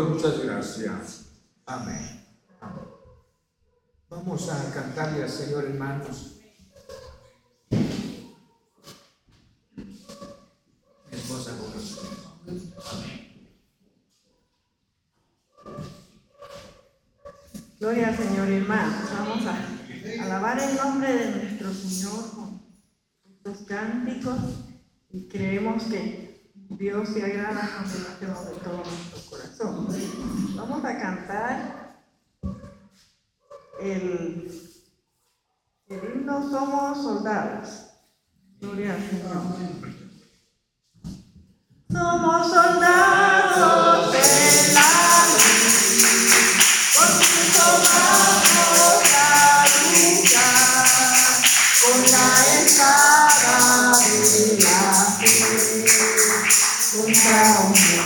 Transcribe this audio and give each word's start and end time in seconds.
Muchas 0.00 0.42
gracias. 0.42 1.26
Amén. 1.66 2.24
Vamos 4.08 4.48
a 4.48 4.72
cantarle 4.72 5.22
al 5.22 5.28
Señor, 5.28 5.64
hermanos. 5.64 6.40
Esposa 11.10 11.52
con 11.58 11.72
Amén. 12.90 13.32
Gloria 17.78 18.16
Señor, 18.16 18.48
hermanos. 18.48 19.10
Vamos 19.12 19.44
a 19.46 20.24
alabar 20.24 20.58
el 20.58 20.76
nombre 20.76 21.12
de 21.12 21.30
nuestro 21.36 21.74
Señor 21.74 22.30
con 22.34 22.62
estos 23.30 23.66
cánticos 23.66 24.38
y 25.10 25.28
creemos 25.28 25.82
que 25.84 26.31
Dios 26.78 27.08
se 27.08 27.24
agrada 27.24 27.70
cuando 27.76 27.98
lo 27.98 28.08
hacemos 28.08 28.46
de 28.46 28.52
todo 28.56 28.76
nuestro 28.76 29.30
corazón. 29.30 29.86
Vamos 30.56 30.84
a 30.84 30.98
cantar 30.98 31.96
el, 33.80 34.50
el 35.88 36.14
himno 36.14 36.50
Somos 36.50 37.02
Soldados. 37.02 37.86
Gloria 38.60 38.94
al 38.94 39.00
Señor. 39.02 39.32
Somos 41.90 42.48
soldados 42.48 44.14
contra 57.22 58.02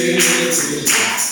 Spirit. 0.00 1.29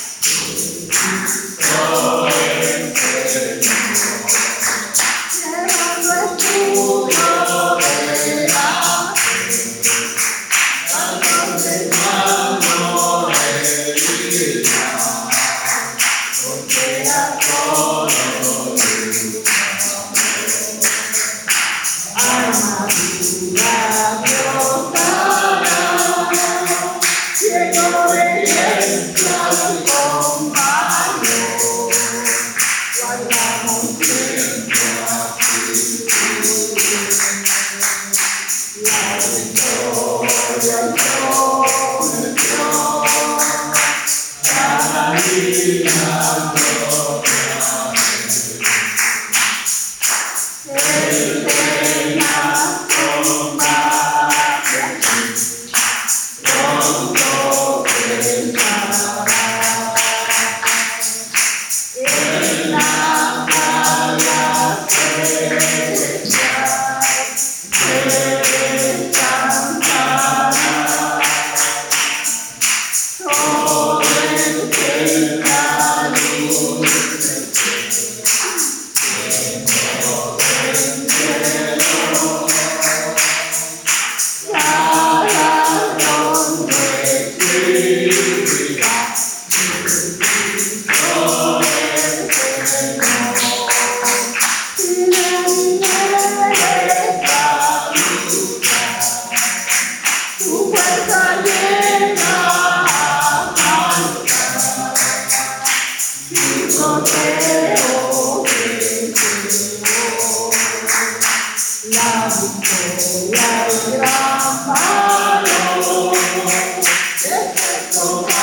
Oh. 117.94 118.38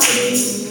Una 0.00 0.69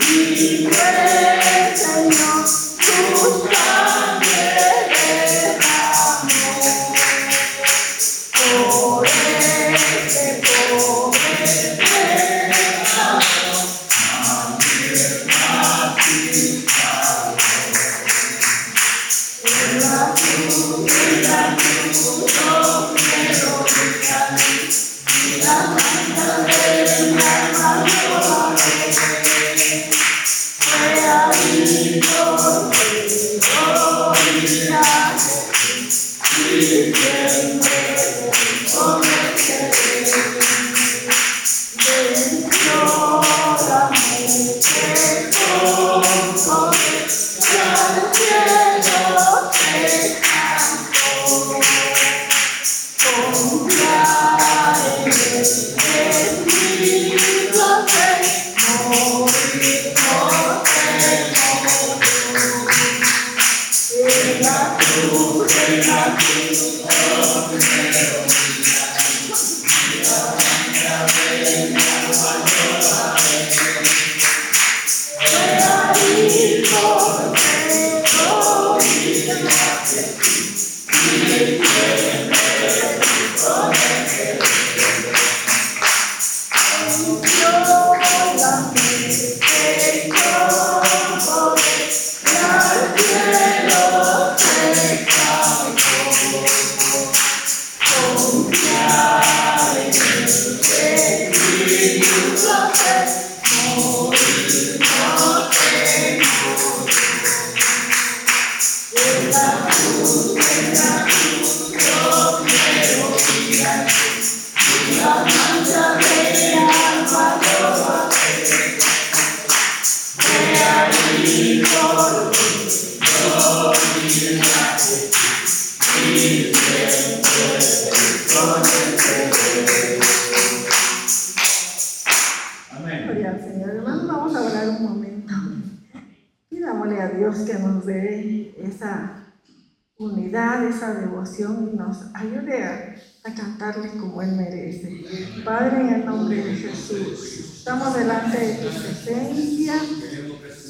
unidad, 139.99 140.65
esa 140.65 140.93
devoción 140.93 141.71
y 141.73 141.75
nos 141.75 141.97
ayude 142.13 142.63
a, 142.63 142.95
a 143.25 143.35
cantarle 143.35 143.89
como 143.99 144.21
Él 144.21 144.31
merece. 144.31 145.03
Padre, 145.43 145.81
en 145.81 145.89
el 145.89 146.05
nombre 146.05 146.37
de 146.37 146.55
Jesús, 146.55 147.57
estamos 147.57 147.93
delante 147.97 148.39
de 148.39 148.53
tu 148.55 148.69
presencia, 148.69 149.73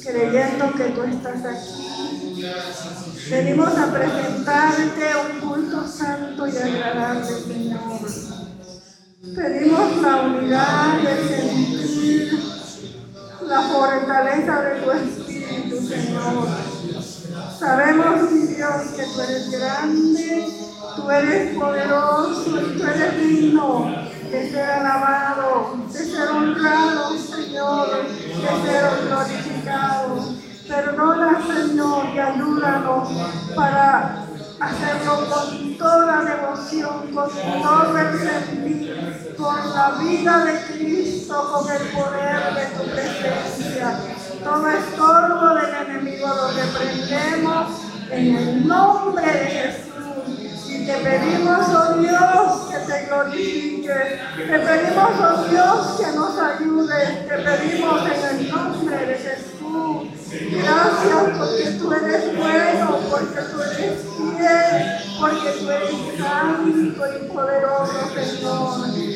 creyendo 0.04 0.72
que 0.72 0.84
tú 0.84 1.02
estás 1.04 1.44
aquí. 1.44 2.44
Venimos 3.30 3.68
a 3.78 3.92
presentarte 3.92 5.04
un 5.32 5.48
culto 5.48 5.86
santo 5.86 6.48
y 6.48 6.56
agradable, 6.56 7.28
Señor. 7.28 8.00
Pedimos 9.36 10.02
la 10.02 10.22
unidad 10.22 10.98
el 11.06 11.28
sentir, 11.28 12.40
la 13.46 13.60
fortaleza 13.62 14.62
de 14.62 14.80
tu 14.80 14.90
Espíritu, 14.90 15.86
Señor. 15.86 16.69
Sabemos, 17.60 18.32
mi 18.32 18.54
Dios, 18.54 18.72
que 18.96 19.04
tú 19.04 19.20
eres 19.20 19.50
grande, 19.50 20.48
tú 20.96 21.10
eres 21.10 21.54
poderoso 21.54 22.58
y 22.58 22.78
tú 22.78 22.86
eres 22.86 23.20
digno 23.20 23.96
de 24.30 24.50
ser 24.50 24.70
alabado, 24.70 25.76
de 25.92 25.98
ser 25.98 26.28
honrado, 26.30 27.18
Señor, 27.18 28.06
de 28.06 28.66
ser 28.66 29.06
glorificado. 29.06 30.34
Perdona, 30.66 31.42
Señor, 31.46 32.06
y 32.14 32.18
ayúdanos 32.18 33.08
para 33.54 34.24
hacerlo 34.58 35.28
con 35.28 35.76
toda 35.76 36.24
devoción, 36.24 37.14
con 37.14 37.30
todo 37.62 37.98
el 37.98 38.18
sentir, 38.20 39.34
con 39.36 39.74
la 39.74 39.90
vida 39.98 40.44
de 40.46 40.60
Cristo, 40.62 41.52
con 41.52 41.70
el 41.70 41.82
poder 41.88 42.54
de 42.54 42.66
tu 42.74 42.90
presencia. 42.90 44.19
Todo 44.42 44.68
estorbo 44.70 45.54
del 45.54 45.74
enemigo 45.86 46.28
lo 46.28 46.50
reprendemos 46.50 47.82
en 48.10 48.36
el 48.36 48.66
nombre 48.66 49.26
de 49.26 49.46
Jesús. 49.46 50.70
Y 50.70 50.86
te 50.86 50.94
pedimos, 50.94 51.68
oh 51.68 51.94
Dios, 51.98 52.70
que 52.70 52.92
te 52.92 53.06
glorifiques. 53.06 54.20
Te 54.36 54.58
pedimos, 54.58 55.10
oh 55.20 55.44
Dios, 55.50 56.00
que 56.00 56.16
nos 56.16 56.38
ayudes. 56.38 57.28
Te 57.28 57.36
pedimos 57.36 58.00
en 58.06 58.38
el 58.38 58.50
nombre 58.50 58.96
de 59.06 59.14
Jesús. 59.14 59.50
Gracias 60.30 61.38
porque 61.38 61.70
tú 61.78 61.92
eres 61.92 62.36
bueno, 62.36 62.98
porque 63.10 63.40
tú 63.52 63.62
eres 63.62 64.00
fiel, 64.16 65.20
porque 65.20 65.50
tú 65.58 65.70
eres 65.70 65.90
santo 66.18 67.04
y 67.16 67.28
poderoso, 67.28 68.10
Señor 68.14 69.09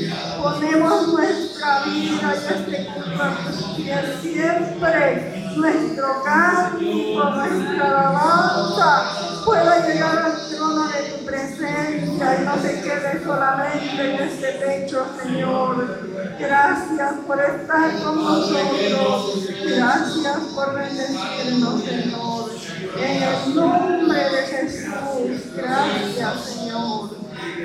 ponemos 0.44 1.08
nuestra 1.08 1.84
vida 1.84 2.34
y 2.34 2.52
este 2.52 2.86
culto 2.86 3.22
a 3.22 4.20
siempre, 4.20 5.52
nuestro 5.56 6.22
cántico, 6.22 7.24
nuestra 7.30 7.86
alabanza 7.86 9.42
pueda 9.42 9.86
llegar 9.86 10.18
al 10.18 10.48
trono 10.50 10.86
de 10.88 11.02
tu 11.10 11.24
presencia 11.24 12.40
y 12.40 12.44
no 12.44 12.62
se 12.62 12.80
quede 12.82 13.24
solamente 13.24 14.14
en 14.14 14.22
este 14.22 14.52
pecho, 14.52 15.06
Señor. 15.22 16.10
Gracias 16.38 17.12
por 17.26 17.40
estar 17.40 18.02
con 18.02 18.22
nosotros. 18.22 19.48
Gracias 19.64 20.38
por 20.54 20.74
bendecirnos, 20.74 21.84
Señor. 21.84 22.50
En 22.98 23.22
el 23.22 23.54
nombre 23.54 24.18
de 24.18 24.42
Jesús, 24.46 25.56
gracias, 25.56 26.40
Señor. 26.44 27.13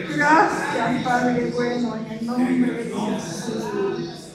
Gracias, 0.07 1.03
Padre 1.03 1.51
bueno, 1.53 1.95
en 1.95 2.11
el 2.11 2.25
nombre 2.25 2.55
de 2.55 2.83
Jesús. 2.83 4.29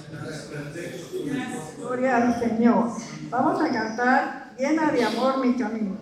Gloria 1.78 2.16
al 2.16 2.38
Señor. 2.38 2.97
Vamos 3.30 3.61
a 3.61 3.68
cantar 3.73 4.52
llena 4.59 4.90
de 4.90 5.04
amor 5.04 5.44
mi 5.44 5.54
camino. 5.56 5.97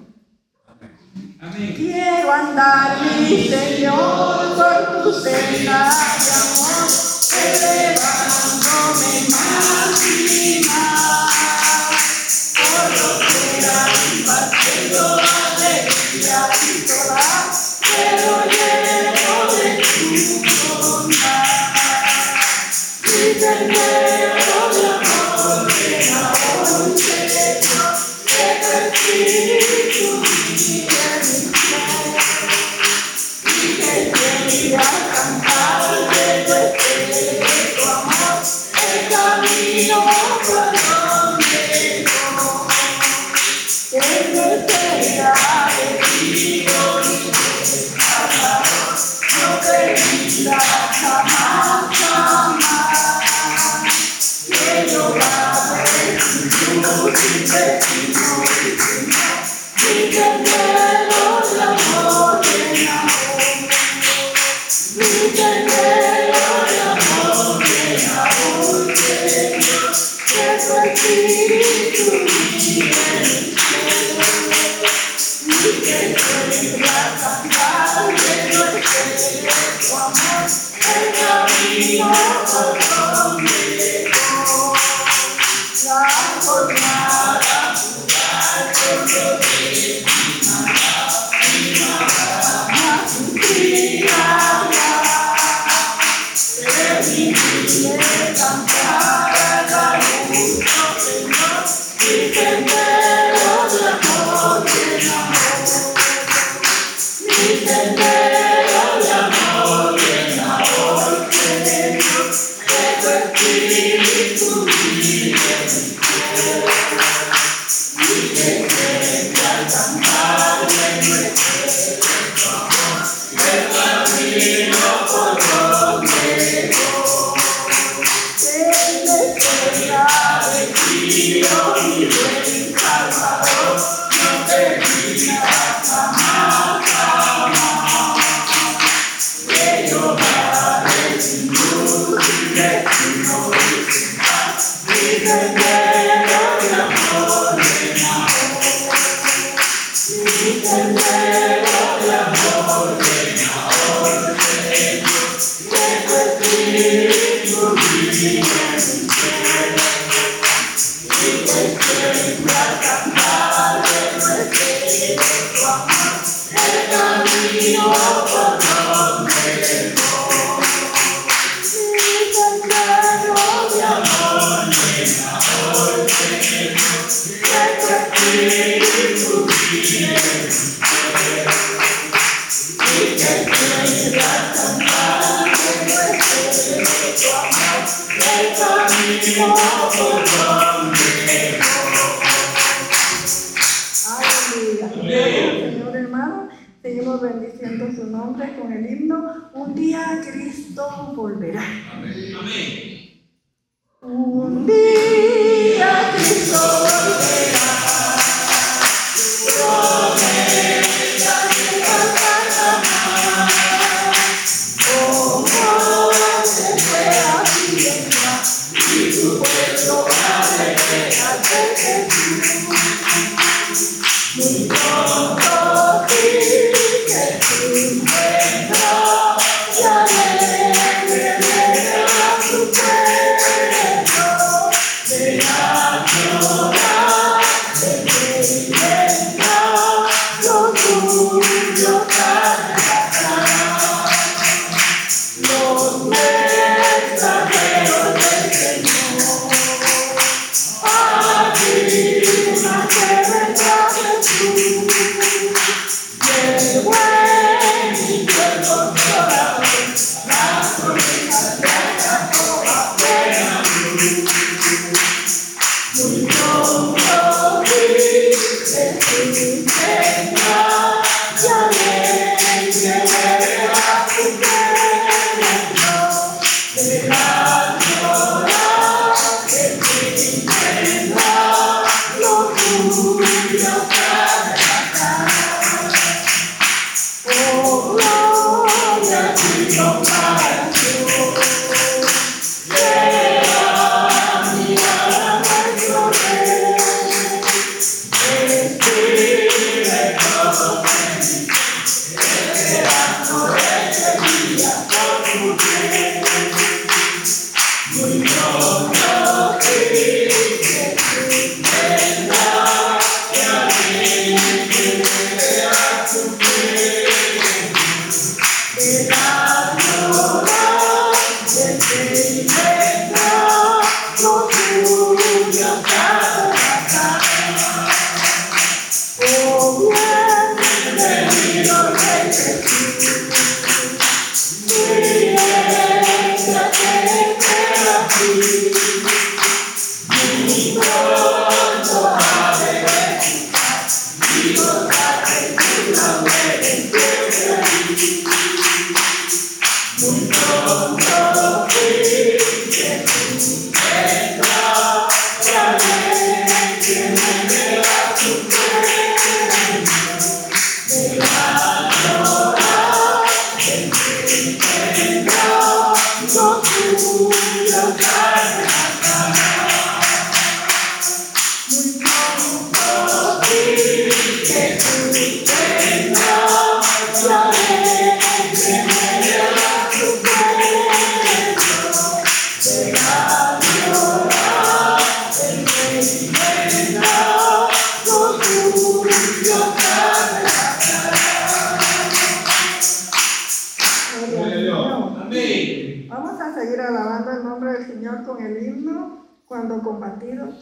Quiero 1.76 2.33
andar, 2.33 2.99
mi 3.21 3.49
Señor, 3.49 4.54
por 4.54 5.02
tu 5.02 5.12
senda 5.12 5.90
de 5.90 6.31
amor, 6.31 6.88
elevándome 7.42 9.12
más 9.31 10.07
y. 10.07 10.69
Por 12.54 12.87
lo 12.90 13.11
que 13.19 13.59
era, 13.59 13.76
impartiendo 14.16 15.02
alegría 15.16 16.40
y 16.52 16.88
soledad, 16.88 17.50
quiero 17.81 18.33
llenar. 18.47 18.92
Sunday. 23.52 24.42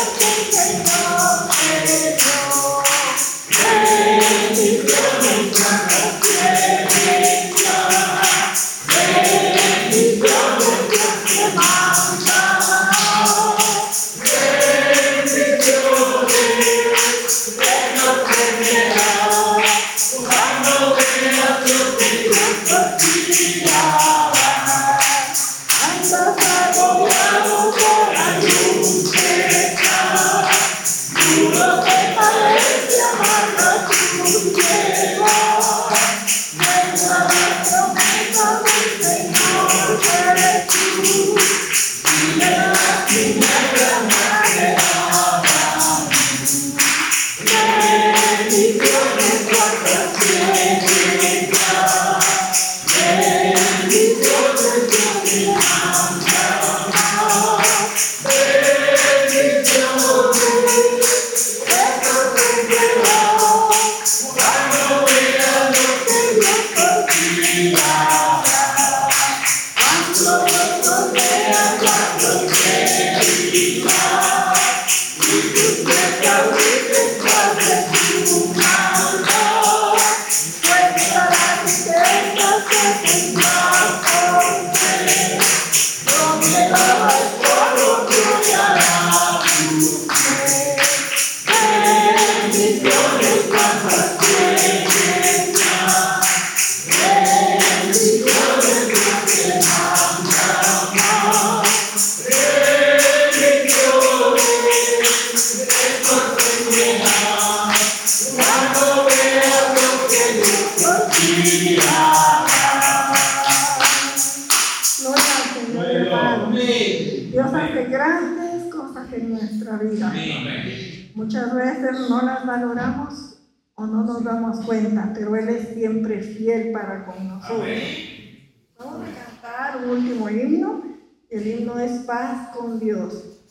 un 129.78 129.90
último 129.90 130.30
himno. 130.30 130.84
El 131.30 131.48
himno 131.48 131.78
es 131.80 132.04
Paz 132.06 132.56
con 132.56 132.80
Dios. 132.80 133.42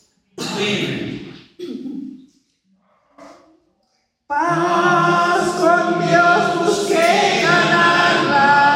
Paz 4.25 5.49
con 5.59 6.07
Dios, 6.07 6.67
busqué 6.67 7.41
ganarla. 7.43 8.66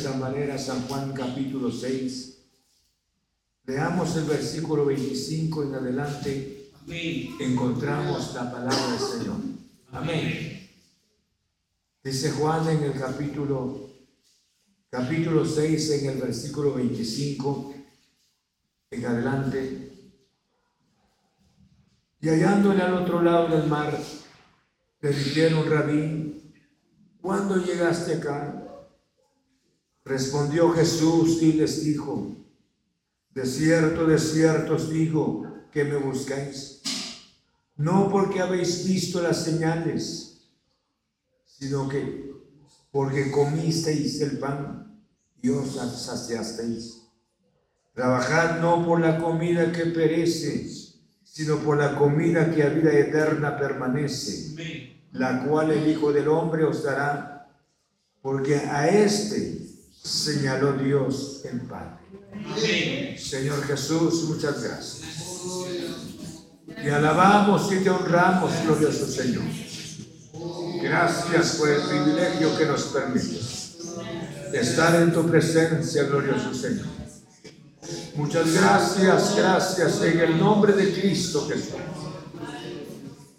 Esta 0.00 0.16
manera, 0.16 0.56
San 0.56 0.88
Juan 0.88 1.12
capítulo 1.12 1.70
6. 1.70 2.38
Leamos 3.66 4.16
el 4.16 4.24
versículo 4.24 4.86
25 4.86 5.64
en 5.64 5.74
adelante. 5.74 6.70
Encontramos 7.38 8.34
la 8.34 8.50
palabra 8.50 8.92
del 8.92 8.98
Señor. 8.98 9.36
Amén. 9.92 10.70
Dice 12.02 12.30
Juan 12.30 12.66
en 12.68 12.82
el 12.84 12.98
capítulo 12.98 13.90
capítulo 14.88 15.44
6 15.44 15.90
en 15.90 16.10
el 16.12 16.16
versículo 16.16 16.72
25 16.72 17.74
en 18.92 19.04
adelante. 19.04 19.92
Y 22.22 22.28
hallándole 22.30 22.80
al 22.80 22.94
otro 22.94 23.20
lado 23.20 23.48
del 23.48 23.68
mar, 23.68 24.00
le 25.02 25.10
dijeron, 25.10 25.70
rabí, 25.70 26.54
¿cuándo 27.20 27.58
llegaste 27.58 28.14
acá? 28.14 28.59
Respondió 30.10 30.72
Jesús 30.72 31.40
y 31.40 31.52
les 31.52 31.84
dijo, 31.84 32.34
de 33.32 33.46
cierto, 33.46 34.08
de 34.08 34.18
cierto 34.18 34.74
os 34.74 34.90
digo 34.90 35.46
que 35.70 35.84
me 35.84 35.98
buscáis, 35.98 36.82
no 37.76 38.10
porque 38.10 38.40
habéis 38.40 38.88
visto 38.88 39.22
las 39.22 39.44
señales, 39.44 40.48
sino 41.44 41.88
que 41.88 42.34
porque 42.90 43.30
comisteis 43.30 44.20
el 44.20 44.38
pan 44.38 45.00
y 45.42 45.50
os 45.50 45.76
saciasteis. 45.76 47.02
Trabajad 47.94 48.60
no 48.60 48.84
por 48.84 48.98
la 48.98 49.16
comida 49.16 49.70
que 49.70 49.86
perece, 49.86 50.68
sino 51.22 51.58
por 51.58 51.78
la 51.78 51.96
comida 51.96 52.52
que 52.52 52.64
a 52.64 52.68
vida 52.70 52.92
eterna 52.92 53.56
permanece, 53.56 54.96
la 55.12 55.44
cual 55.44 55.70
el 55.70 55.86
Hijo 55.86 56.12
del 56.12 56.26
Hombre 56.26 56.64
os 56.64 56.82
dará, 56.82 57.48
porque 58.20 58.56
a 58.56 58.88
este 58.88 59.69
señaló 60.02 60.72
Dios 60.74 61.42
el 61.44 61.60
Padre. 61.62 63.18
Señor 63.18 63.62
Jesús, 63.64 64.24
muchas 64.24 64.62
gracias. 64.62 65.02
Te 66.66 66.92
alabamos 66.92 67.70
y 67.72 67.76
te 67.76 67.90
honramos, 67.90 68.52
glorioso 68.64 69.06
Señor. 69.06 69.44
Gracias 70.82 71.56
por 71.56 71.68
el 71.68 71.82
privilegio 71.82 72.56
que 72.56 72.66
nos 72.66 72.84
permite 72.84 73.38
estar 74.54 75.02
en 75.02 75.12
tu 75.12 75.28
presencia, 75.28 76.04
glorioso 76.04 76.54
Señor. 76.54 76.86
Muchas 78.14 78.52
gracias, 78.54 79.36
gracias 79.36 80.02
en 80.02 80.20
el 80.20 80.38
nombre 80.38 80.72
de 80.72 80.92
Cristo 80.92 81.46
Jesús. 81.48 81.80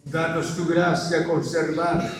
Danos 0.06 0.56
tu 0.56 0.66
gracia 0.66 1.24
conservar, 1.24 2.12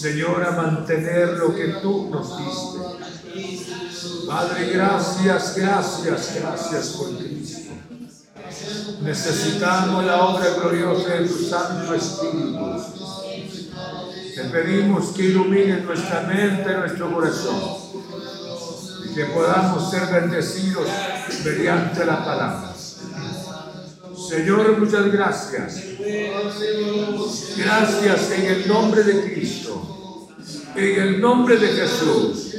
Señor, 0.00 0.44
a 0.44 0.50
mantener 0.50 1.38
lo 1.38 1.54
que 1.54 1.68
tú 1.80 2.10
nos 2.10 2.36
diste. 2.38 4.26
Padre, 4.26 4.70
gracias, 4.70 5.56
gracias, 5.56 6.36
gracias 6.38 6.88
por 6.88 7.16
Cristo. 7.16 7.72
Necesitamos 9.02 10.04
la 10.04 10.22
obra 10.22 10.50
gloriosa 10.50 11.14
de 11.14 11.26
tu 11.26 11.38
Santo 11.44 11.94
Espíritu. 11.94 12.82
Te 14.34 14.44
pedimos 14.44 15.06
que 15.12 15.22
ilumine 15.24 15.80
nuestra 15.80 16.20
mente, 16.22 16.76
nuestro 16.76 17.14
corazón, 17.14 17.60
y 19.02 19.14
que 19.14 19.24
podamos 19.26 19.90
ser 19.90 20.06
bendecidos 20.08 20.88
mediante 21.42 22.04
la 22.04 22.22
palabra. 22.22 22.75
Señor, 24.16 24.78
muchas 24.78 25.12
gracias. 25.12 25.82
Gracias 27.56 28.30
en 28.32 28.46
el 28.46 28.68
nombre 28.68 29.02
de 29.02 29.32
Cristo, 29.32 30.28
en 30.74 31.02
el 31.02 31.20
nombre 31.20 31.56
de 31.58 31.68
Jesús. 31.68 32.54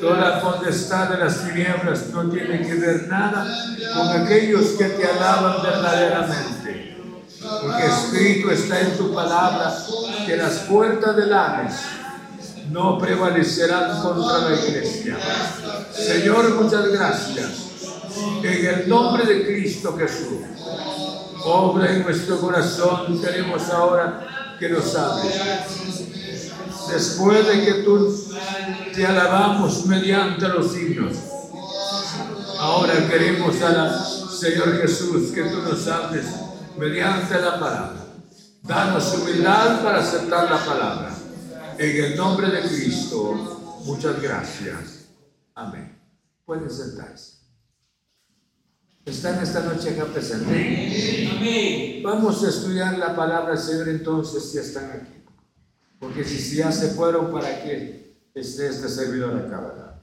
Toda 0.00 0.16
la 0.16 0.40
potestad 0.40 1.10
de 1.10 1.18
las 1.18 1.44
tinieblas 1.44 2.06
no 2.12 2.30
tiene 2.30 2.62
que 2.62 2.74
ver 2.74 3.08
nada 3.08 3.46
con 3.94 4.08
aquellos 4.08 4.66
que 4.78 4.84
te 4.84 5.06
alaban 5.06 5.62
verdaderamente. 5.62 6.96
Porque 7.62 7.86
escrito 7.86 8.50
está 8.50 8.80
en 8.80 8.96
tu 8.96 9.12
palabra 9.12 9.76
que 10.26 10.36
las 10.36 10.58
puertas 10.60 11.16
del 11.16 11.32
Hades 11.32 11.74
no 12.70 12.98
prevalecerán 12.98 14.00
contra 14.00 14.48
la 14.48 14.56
iglesia. 14.56 15.18
Señor, 15.92 16.54
muchas 16.54 16.86
gracias. 16.88 17.67
En 18.42 18.66
el 18.66 18.88
nombre 18.88 19.24
de 19.26 19.46
Cristo 19.46 19.96
Jesús, 19.96 20.40
obra 21.44 21.94
en 21.94 22.02
nuestro 22.02 22.40
corazón, 22.40 23.20
queremos 23.20 23.68
ahora 23.68 24.56
que 24.58 24.68
nos 24.68 24.94
hables. 24.94 25.34
Después 26.90 27.46
de 27.46 27.64
que 27.64 27.72
tú 27.82 28.14
te 28.94 29.06
alabamos 29.06 29.86
mediante 29.86 30.48
los 30.48 30.72
signos, 30.72 31.16
ahora 32.58 33.06
queremos 33.08 33.60
a 33.62 33.72
la, 33.72 34.04
Señor 34.38 34.80
Jesús 34.80 35.32
que 35.32 35.42
tú 35.42 35.62
nos 35.62 35.86
hables 35.88 36.26
mediante 36.78 37.40
la 37.40 37.58
palabra. 37.58 38.06
Danos 38.62 39.14
humildad 39.14 39.82
para 39.82 39.98
aceptar 39.98 40.50
la 40.50 40.64
palabra. 40.64 41.14
En 41.78 42.04
el 42.04 42.16
nombre 42.16 42.48
de 42.50 42.62
Cristo, 42.62 43.80
muchas 43.84 44.20
gracias. 44.20 45.08
Amén. 45.54 45.98
Pueden 46.44 46.70
sentarse. 46.70 47.37
¿Están 49.08 49.42
esta 49.42 49.60
noche 49.60 49.90
acá 49.90 50.04
presentes? 50.04 52.02
Vamos 52.02 52.44
a 52.44 52.48
estudiar 52.50 52.98
la 52.98 53.16
palabra 53.16 53.54
del 53.54 53.58
Señor 53.58 53.88
entonces 53.88 54.50
si 54.50 54.58
están 54.58 54.90
aquí. 54.90 55.24
Porque 55.98 56.22
si 56.24 56.56
ya 56.56 56.70
se 56.70 56.90
fueron, 56.90 57.32
¿para 57.32 57.62
qué 57.62 58.18
esté 58.34 58.68
este 58.68 58.88
servidor 58.88 59.34
acá, 59.34 59.60
verdad? 59.60 60.02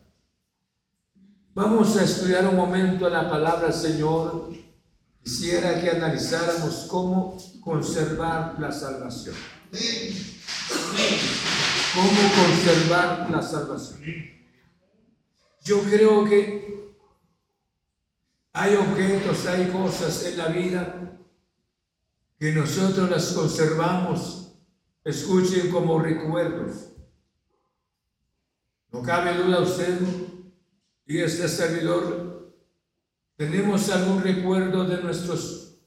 Vamos 1.54 1.96
a 1.98 2.04
estudiar 2.04 2.48
un 2.48 2.56
momento 2.56 3.08
la 3.08 3.30
palabra 3.30 3.68
del 3.68 3.74
Señor. 3.74 4.50
Quisiera 5.24 5.80
que 5.80 5.92
analizáramos 5.92 6.88
cómo 6.90 7.38
conservar 7.64 8.56
la 8.60 8.72
salvación. 8.72 9.36
¿Cómo 11.94 12.22
conservar 12.44 13.30
la 13.30 13.42
salvación? 13.42 14.00
Yo 15.64 15.82
creo 15.84 16.26
que 16.26 16.85
hay 18.56 18.74
objetos, 18.76 19.46
hay 19.48 19.70
cosas 19.70 20.26
en 20.26 20.38
la 20.38 20.48
vida 20.48 21.20
que 22.40 22.54
nosotros 22.54 23.10
las 23.10 23.34
conservamos, 23.34 24.54
escuchen 25.04 25.70
como 25.70 26.00
recuerdos. 26.00 26.94
No 28.94 29.02
cabe 29.02 29.34
duda 29.34 29.60
usted 29.60 30.00
y 31.06 31.20
este 31.20 31.50
servidor, 31.50 32.56
tenemos 33.36 33.90
algún 33.90 34.24
recuerdo 34.24 34.86
de 34.86 35.04
nuestros, 35.04 35.78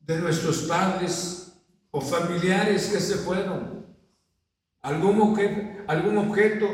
de 0.00 0.18
nuestros 0.18 0.58
padres 0.64 1.54
o 1.90 2.02
familiares 2.02 2.90
que 2.90 3.00
se 3.00 3.14
fueron, 3.16 3.86
algún 4.82 5.22
objeto, 5.22 5.84
algún 5.88 6.18
objeto 6.18 6.66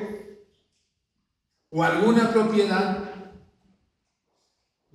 o 1.70 1.84
alguna 1.84 2.32
propiedad 2.32 3.15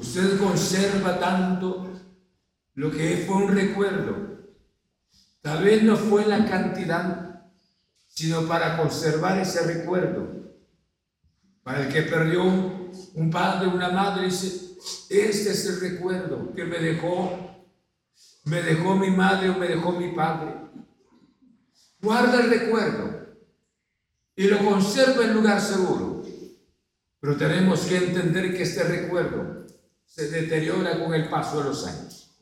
Usted 0.01 0.39
conserva 0.39 1.19
tanto 1.19 1.87
lo 2.73 2.89
que 2.89 3.23
fue 3.27 3.35
un 3.35 3.49
recuerdo. 3.49 4.15
Tal 5.41 5.63
vez 5.63 5.83
no 5.83 5.95
fue 5.95 6.25
la 6.25 6.43
cantidad, 6.49 7.45
sino 8.07 8.47
para 8.47 8.77
conservar 8.77 9.37
ese 9.37 9.61
recuerdo. 9.61 10.27
Para 11.61 11.85
el 11.85 11.93
que 11.93 12.01
perdió 12.01 12.43
un 12.43 13.29
padre, 13.31 13.67
una 13.67 13.89
madre, 13.89 14.25
dice, 14.25 14.75
este 15.07 15.51
es 15.51 15.65
el 15.67 15.79
recuerdo 15.79 16.51
que 16.55 16.65
me 16.65 16.79
dejó, 16.79 17.67
me 18.45 18.63
dejó 18.63 18.95
mi 18.95 19.11
madre 19.11 19.49
o 19.49 19.57
me 19.59 19.67
dejó 19.67 19.91
mi 19.91 20.13
padre. 20.13 20.55
Guarda 22.01 22.41
el 22.41 22.49
recuerdo 22.49 23.35
y 24.35 24.47
lo 24.47 24.65
conserva 24.65 25.25
en 25.25 25.35
lugar 25.35 25.61
seguro. 25.61 26.23
Pero 27.19 27.37
tenemos 27.37 27.81
que 27.81 27.97
entender 27.97 28.57
que 28.57 28.63
este 28.63 28.83
recuerdo 28.83 29.61
se 30.13 30.30
deteriora 30.30 31.00
con 31.00 31.13
el 31.13 31.30
paso 31.30 31.60
de 31.60 31.69
los 31.69 31.88
años. 31.88 32.38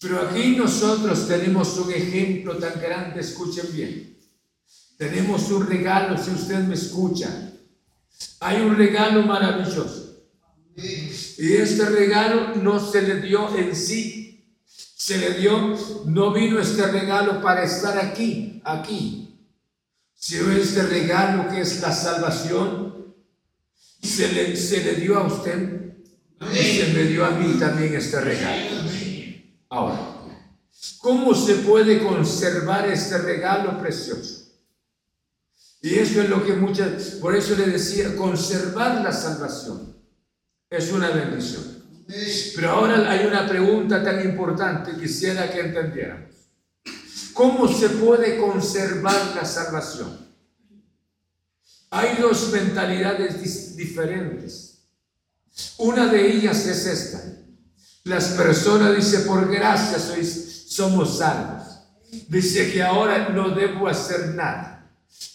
Pero 0.00 0.20
aquí 0.20 0.56
nosotros 0.56 1.28
tenemos 1.28 1.76
un 1.78 1.92
ejemplo 1.92 2.56
tan 2.56 2.80
grande, 2.80 3.20
escuchen 3.20 3.66
bien. 3.72 4.18
Tenemos 4.96 5.50
un 5.50 5.66
regalo, 5.66 6.16
si 6.22 6.30
usted 6.30 6.60
me 6.60 6.74
escucha. 6.74 7.52
Hay 8.40 8.62
un 8.62 8.76
regalo 8.76 9.22
maravilloso. 9.22 10.28
Y 10.76 11.52
este 11.52 11.84
regalo 11.86 12.54
no 12.56 12.78
se 12.80 13.02
le 13.02 13.20
dio 13.20 13.56
en 13.56 13.74
sí 13.74 14.26
se 15.06 15.18
le 15.18 15.34
dio, 15.34 15.78
no 16.06 16.32
vino 16.32 16.58
este 16.58 16.84
regalo 16.88 17.40
para 17.40 17.62
estar 17.62 17.96
aquí, 17.96 18.60
aquí, 18.64 19.38
sino 20.14 20.50
este 20.50 20.82
regalo 20.82 21.48
que 21.48 21.60
es 21.60 21.80
la 21.80 21.92
salvación, 21.92 23.14
se 24.02 24.32
le, 24.32 24.56
se 24.56 24.82
le 24.82 24.94
dio 24.94 25.16
a 25.16 25.28
usted 25.28 25.95
y 26.40 26.56
se 26.56 26.92
me 26.92 27.04
dio 27.04 27.24
a 27.24 27.30
mí 27.30 27.58
también 27.58 27.94
este 27.94 28.20
regalo. 28.20 28.90
Ahora, 29.68 29.98
¿cómo 30.98 31.34
se 31.34 31.56
puede 31.56 32.02
conservar 32.02 32.88
este 32.88 33.18
regalo 33.18 33.80
precioso? 33.80 34.46
Y 35.82 35.94
eso 35.94 36.22
es 36.22 36.28
lo 36.28 36.44
que 36.44 36.54
muchas, 36.54 37.16
por 37.20 37.36
eso 37.36 37.54
le 37.56 37.66
decía, 37.66 38.16
conservar 38.16 39.02
la 39.02 39.12
salvación 39.12 39.96
es 40.70 40.92
una 40.92 41.10
bendición. 41.10 41.76
Pero 42.54 42.70
ahora 42.70 43.10
hay 43.10 43.26
una 43.26 43.48
pregunta 43.48 44.02
tan 44.02 44.24
importante, 44.24 44.96
quisiera 44.98 45.50
que 45.50 45.60
entendiéramos. 45.60 46.34
¿Cómo 47.32 47.68
se 47.68 47.90
puede 47.90 48.38
conservar 48.38 49.34
la 49.34 49.44
salvación? 49.44 50.26
Hay 51.90 52.16
dos 52.20 52.50
mentalidades 52.52 53.76
diferentes. 53.76 54.75
Una 55.78 56.06
de 56.06 56.32
ellas 56.32 56.66
es 56.66 56.86
esta. 56.86 57.22
Las 58.04 58.28
personas 58.28 58.94
dicen, 58.94 59.26
por 59.26 59.50
gracia 59.50 59.98
sois, 59.98 60.66
somos 60.68 61.18
salvos. 61.18 61.64
Dice 62.28 62.72
que 62.72 62.82
ahora 62.82 63.30
no 63.30 63.50
debo 63.50 63.88
hacer 63.88 64.34
nada. 64.34 64.72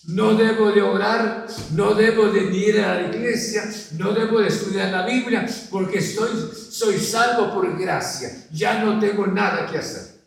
No 0.06 0.36
debo 0.36 0.72
de 0.72 0.82
orar, 0.82 1.48
no 1.74 1.94
debo 1.94 2.28
de 2.28 2.56
ir 2.56 2.80
a 2.82 3.02
la 3.02 3.08
iglesia, 3.08 3.64
no 3.98 4.14
debo 4.14 4.40
de 4.40 4.48
estudiar 4.48 4.92
la 4.92 5.06
Biblia, 5.06 5.48
porque 5.70 6.00
estoy, 6.00 6.30
soy 6.70 7.00
salvo 7.00 7.54
por 7.54 7.80
gracia. 7.80 8.48
Ya 8.52 8.84
no 8.84 9.00
tengo 9.00 9.28
nada 9.28 9.70
que 9.70 9.78
hacer. 9.78 10.22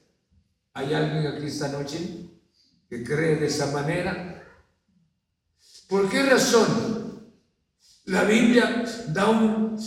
¿Hay 0.75 0.93
alguien 0.93 1.27
aquí 1.27 1.47
esta 1.47 1.69
noche 1.69 1.99
que 2.89 3.05
cree 3.05 3.37
de 3.37 3.47
esa 3.47 3.67
manera? 3.67 4.45
¿Por 5.89 6.09
qué 6.09 6.23
razón? 6.23 7.04
La 8.07 8.25
Biblia 8.25 8.85
da, 9.09 9.31
un, 9.31 9.79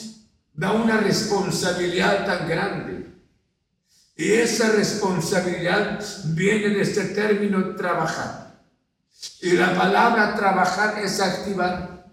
da 0.54 0.72
una 0.72 0.98
responsabilidad 0.98 2.26
tan 2.26 2.48
grande. 2.48 3.08
Y 4.16 4.32
esa 4.32 4.72
responsabilidad 4.72 6.04
viene 6.26 6.70
de 6.70 6.82
este 6.82 7.06
término 7.06 7.76
trabajar. 7.76 8.58
Y 9.42 9.52
la 9.52 9.76
palabra 9.76 10.36
trabajar 10.36 11.00
es 11.04 11.20
activar. 11.20 12.08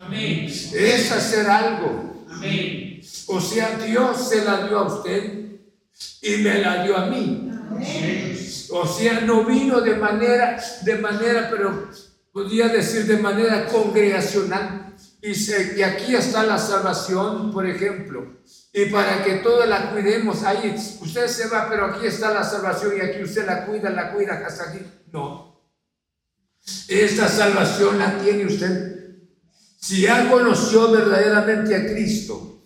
Amén. 0.00 0.46
Es 0.46 1.12
hacer 1.12 1.48
algo. 1.48 2.26
Amén. 2.28 3.00
O 3.28 3.40
sea, 3.40 3.78
Dios 3.78 4.28
se 4.28 4.44
la 4.44 4.66
dio 4.66 4.78
a 4.78 4.98
usted 4.98 5.44
y 6.22 6.36
me 6.38 6.58
la 6.58 6.82
dio 6.82 6.96
a 6.96 7.06
mí. 7.06 7.50
Amén. 7.70 8.36
O 8.70 8.86
sea, 8.86 9.20
no 9.20 9.44
vino 9.44 9.80
de 9.80 9.94
manera, 9.94 10.60
de 10.82 10.98
manera, 10.98 11.48
pero 11.48 11.88
podría 12.32 12.66
decir 12.68 13.06
de 13.06 13.18
manera 13.18 13.66
congregacional. 13.66 14.83
Y, 15.24 15.34
se, 15.34 15.74
y 15.78 15.82
aquí 15.82 16.14
está 16.14 16.42
la 16.42 16.58
salvación, 16.58 17.50
por 17.50 17.64
ejemplo. 17.64 18.42
Y 18.74 18.84
para 18.86 19.24
que 19.24 19.36
todos 19.36 19.66
la 19.66 19.90
cuidemos, 19.90 20.42
ahí 20.42 20.76
usted 21.00 21.28
se 21.28 21.48
va, 21.48 21.66
pero 21.70 21.86
aquí 21.86 22.06
está 22.06 22.30
la 22.30 22.44
salvación 22.44 22.92
y 22.98 23.00
aquí 23.00 23.22
usted 23.22 23.46
la 23.46 23.64
cuida, 23.64 23.88
la 23.88 24.12
cuida 24.12 24.42
hasta 24.46 24.68
aquí. 24.68 24.80
No, 25.10 25.62
esta 26.88 27.26
salvación 27.26 27.98
la 27.98 28.18
tiene 28.18 28.44
usted. 28.44 29.16
Si 29.80 30.02
ya 30.02 30.28
conoció 30.30 30.90
verdaderamente 30.90 31.74
a 31.74 31.86
Cristo 31.86 32.62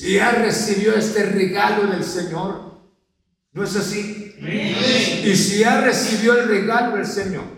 y 0.00 0.14
ya 0.14 0.30
recibió 0.30 0.94
este 0.94 1.24
regalo 1.24 1.90
del 1.90 2.04
Señor, 2.04 2.78
¿no 3.50 3.64
es 3.64 3.74
así? 3.74 4.36
Y 5.24 5.34
si 5.34 5.58
ya 5.58 5.80
recibió 5.80 6.38
el 6.38 6.48
regalo 6.48 6.94
del 6.94 7.06
Señor, 7.06 7.57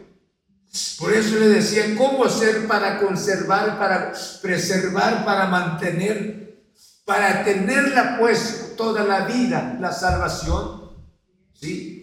por 0.99 1.13
eso 1.13 1.37
le 1.37 1.49
decía, 1.49 1.97
¿cómo 1.97 2.25
hacer 2.25 2.69
para 2.69 3.01
conservar, 3.01 3.79
para 3.79 4.13
preservar, 4.41 5.25
para 5.25 5.47
mantener, 5.47 6.65
para 7.05 7.43
tenerla 7.43 8.19
pues 8.19 8.75
toda 8.77 9.03
la 9.05 9.27
vida, 9.27 9.77
la 9.81 9.93
salvación? 9.93 10.93
¿Sí? 11.55 12.01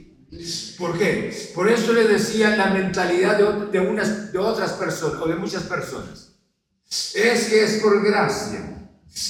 ¿Por 0.77 0.97
qué? 0.97 1.51
Por 1.56 1.69
eso 1.69 1.93
le 1.93 2.08
decía 2.08 2.58
la 2.58 2.67
mentalidad 2.67 3.38
de, 3.38 3.80
unas, 3.80 4.34
de 4.34 4.38
otras 4.38 4.73
personas 4.73 5.21
o 5.21 5.27
de 5.27 5.36
muchas 5.36 5.63
personas. 5.63 6.34
Es 7.15 7.45
que 7.45 7.63
es 7.63 7.82
por 7.82 8.03
gracia. 8.03 8.89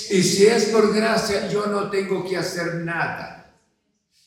Y 0.10 0.23
si 0.23 0.47
es 0.47 0.65
por 0.65 0.93
gracia, 0.93 1.47
yo 1.47 1.67
no 1.67 1.89
tengo 1.91 2.28
que 2.28 2.38
hacer 2.38 2.76
nada. 2.76 3.56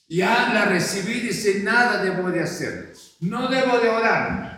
Ya 0.08 0.52
la 0.54 0.66
recibí, 0.66 1.20
dice, 1.20 1.60
nada 1.62 2.02
debo 2.02 2.30
de 2.30 2.42
hacer. 2.42 2.94
No 3.20 3.48
debo 3.48 3.78
de 3.78 3.88
orar. 3.88 4.49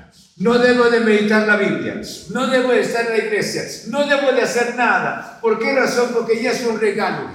No 0.43 0.59
debo 0.59 0.91
de 0.91 0.99
meditar 0.99 1.47
la 1.47 1.57
Biblia. 1.57 2.03
No 2.31 2.49
debo 2.49 2.73
de 2.73 2.81
estar 2.81 3.07
en 3.07 3.13
la 3.13 3.25
iglesia. 3.27 3.63
No 3.87 4.05
debo 4.09 4.33
de 4.33 4.43
hacer 4.43 4.75
nada. 4.75 5.39
¿Por 5.41 5.57
qué 5.61 5.73
razón? 5.73 6.11
Porque 6.13 6.43
ya 6.43 6.51
es 6.51 6.67
un 6.67 6.81
regalo. 6.81 7.31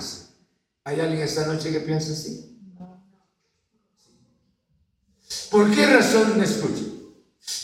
¿Hay 0.84 1.00
alguien 1.00 1.22
esta 1.22 1.48
noche 1.48 1.72
que 1.72 1.80
piensa 1.80 2.12
así? 2.12 2.60
¿Por 5.50 5.74
qué 5.74 5.86
razón 5.86 6.38
me 6.38 6.44
escucha? 6.44 6.84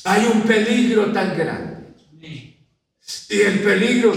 Hay 0.05 0.27
un 0.27 0.43
peligro 0.43 1.11
tan 1.11 1.37
grande. 1.37 1.93
Y 3.29 3.41
el 3.41 3.59
peligro, 3.59 4.13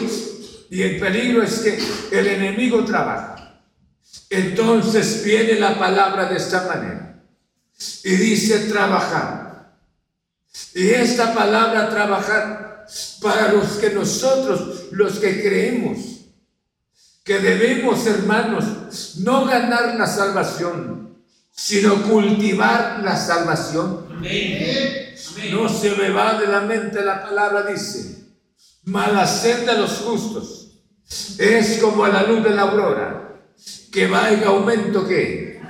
y 0.71 0.83
el 0.83 1.01
peligro 1.01 1.43
es 1.43 1.59
que 1.59 1.77
el 2.17 2.27
enemigo 2.29 2.85
trabaja. 2.85 3.63
Entonces 4.31 5.25
viene 5.25 5.59
la 5.59 5.77
palabra 5.77 6.27
de 6.27 6.37
esta 6.37 6.69
manera. 6.69 7.21
Y 8.05 8.15
dice 8.15 8.61
trabajar. 8.69 9.46
Y 10.75 10.89
esta 10.91 11.35
palabra 11.35 11.89
trabajar 11.89 12.87
para 13.21 13.53
los 13.53 13.73
que 13.79 13.91
nosotros, 13.91 14.85
los 14.93 15.19
que 15.19 15.43
creemos, 15.43 15.99
que 17.25 17.41
debemos, 17.41 18.07
hermanos, 18.07 19.17
no 19.19 19.45
ganar 19.47 19.97
la 19.97 20.07
salvación, 20.07 21.17
sino 21.51 22.03
cultivar 22.03 23.01
la 23.03 23.17
salvación. 23.17 24.07
No 25.51 25.69
se 25.69 25.91
me 25.91 26.11
va 26.11 26.39
de 26.39 26.47
la 26.47 26.61
mente 26.61 27.05
la 27.05 27.23
palabra, 27.23 27.63
dice, 27.63 28.29
mala 28.85 29.27
senda 29.27 29.75
de 29.75 29.81
los 29.81 29.99
justos 29.99 30.67
es 31.39 31.79
como 31.79 32.07
la 32.07 32.23
luz 32.23 32.43
de 32.43 32.51
la 32.51 32.63
aurora, 32.63 33.41
que 33.93 34.09
va 34.09 34.31
en 34.31 34.45
aumento 34.45 35.07
que. 35.07 35.61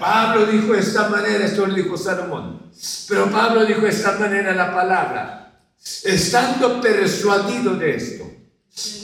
Pablo 0.00 0.46
dijo 0.46 0.72
de 0.72 0.80
esta 0.80 1.08
manera, 1.08 1.44
esto 1.44 1.66
lo 1.66 1.74
dijo 1.74 1.96
Salomón, 1.96 2.70
pero 3.06 3.30
Pablo 3.30 3.64
dijo 3.66 3.82
de 3.82 3.90
esta 3.90 4.18
manera 4.18 4.54
la 4.54 4.74
palabra, 4.74 5.60
estando 6.04 6.80
persuadido 6.80 7.74
de 7.74 7.96
esto, 7.96 8.24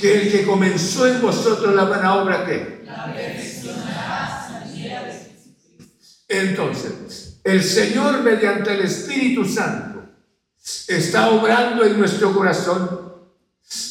que 0.00 0.22
el 0.22 0.32
que 0.32 0.46
comenzó 0.46 1.06
en 1.06 1.20
vosotros 1.20 1.74
la 1.74 1.84
buena 1.84 2.14
obra 2.14 2.46
que 2.46 2.76
entonces, 6.28 7.40
el 7.44 7.62
Señor 7.62 8.22
mediante 8.22 8.74
el 8.74 8.80
Espíritu 8.80 9.44
Santo 9.44 10.04
está 10.88 11.30
obrando 11.30 11.84
en 11.84 11.98
nuestro 11.98 12.34
corazón 12.34 12.95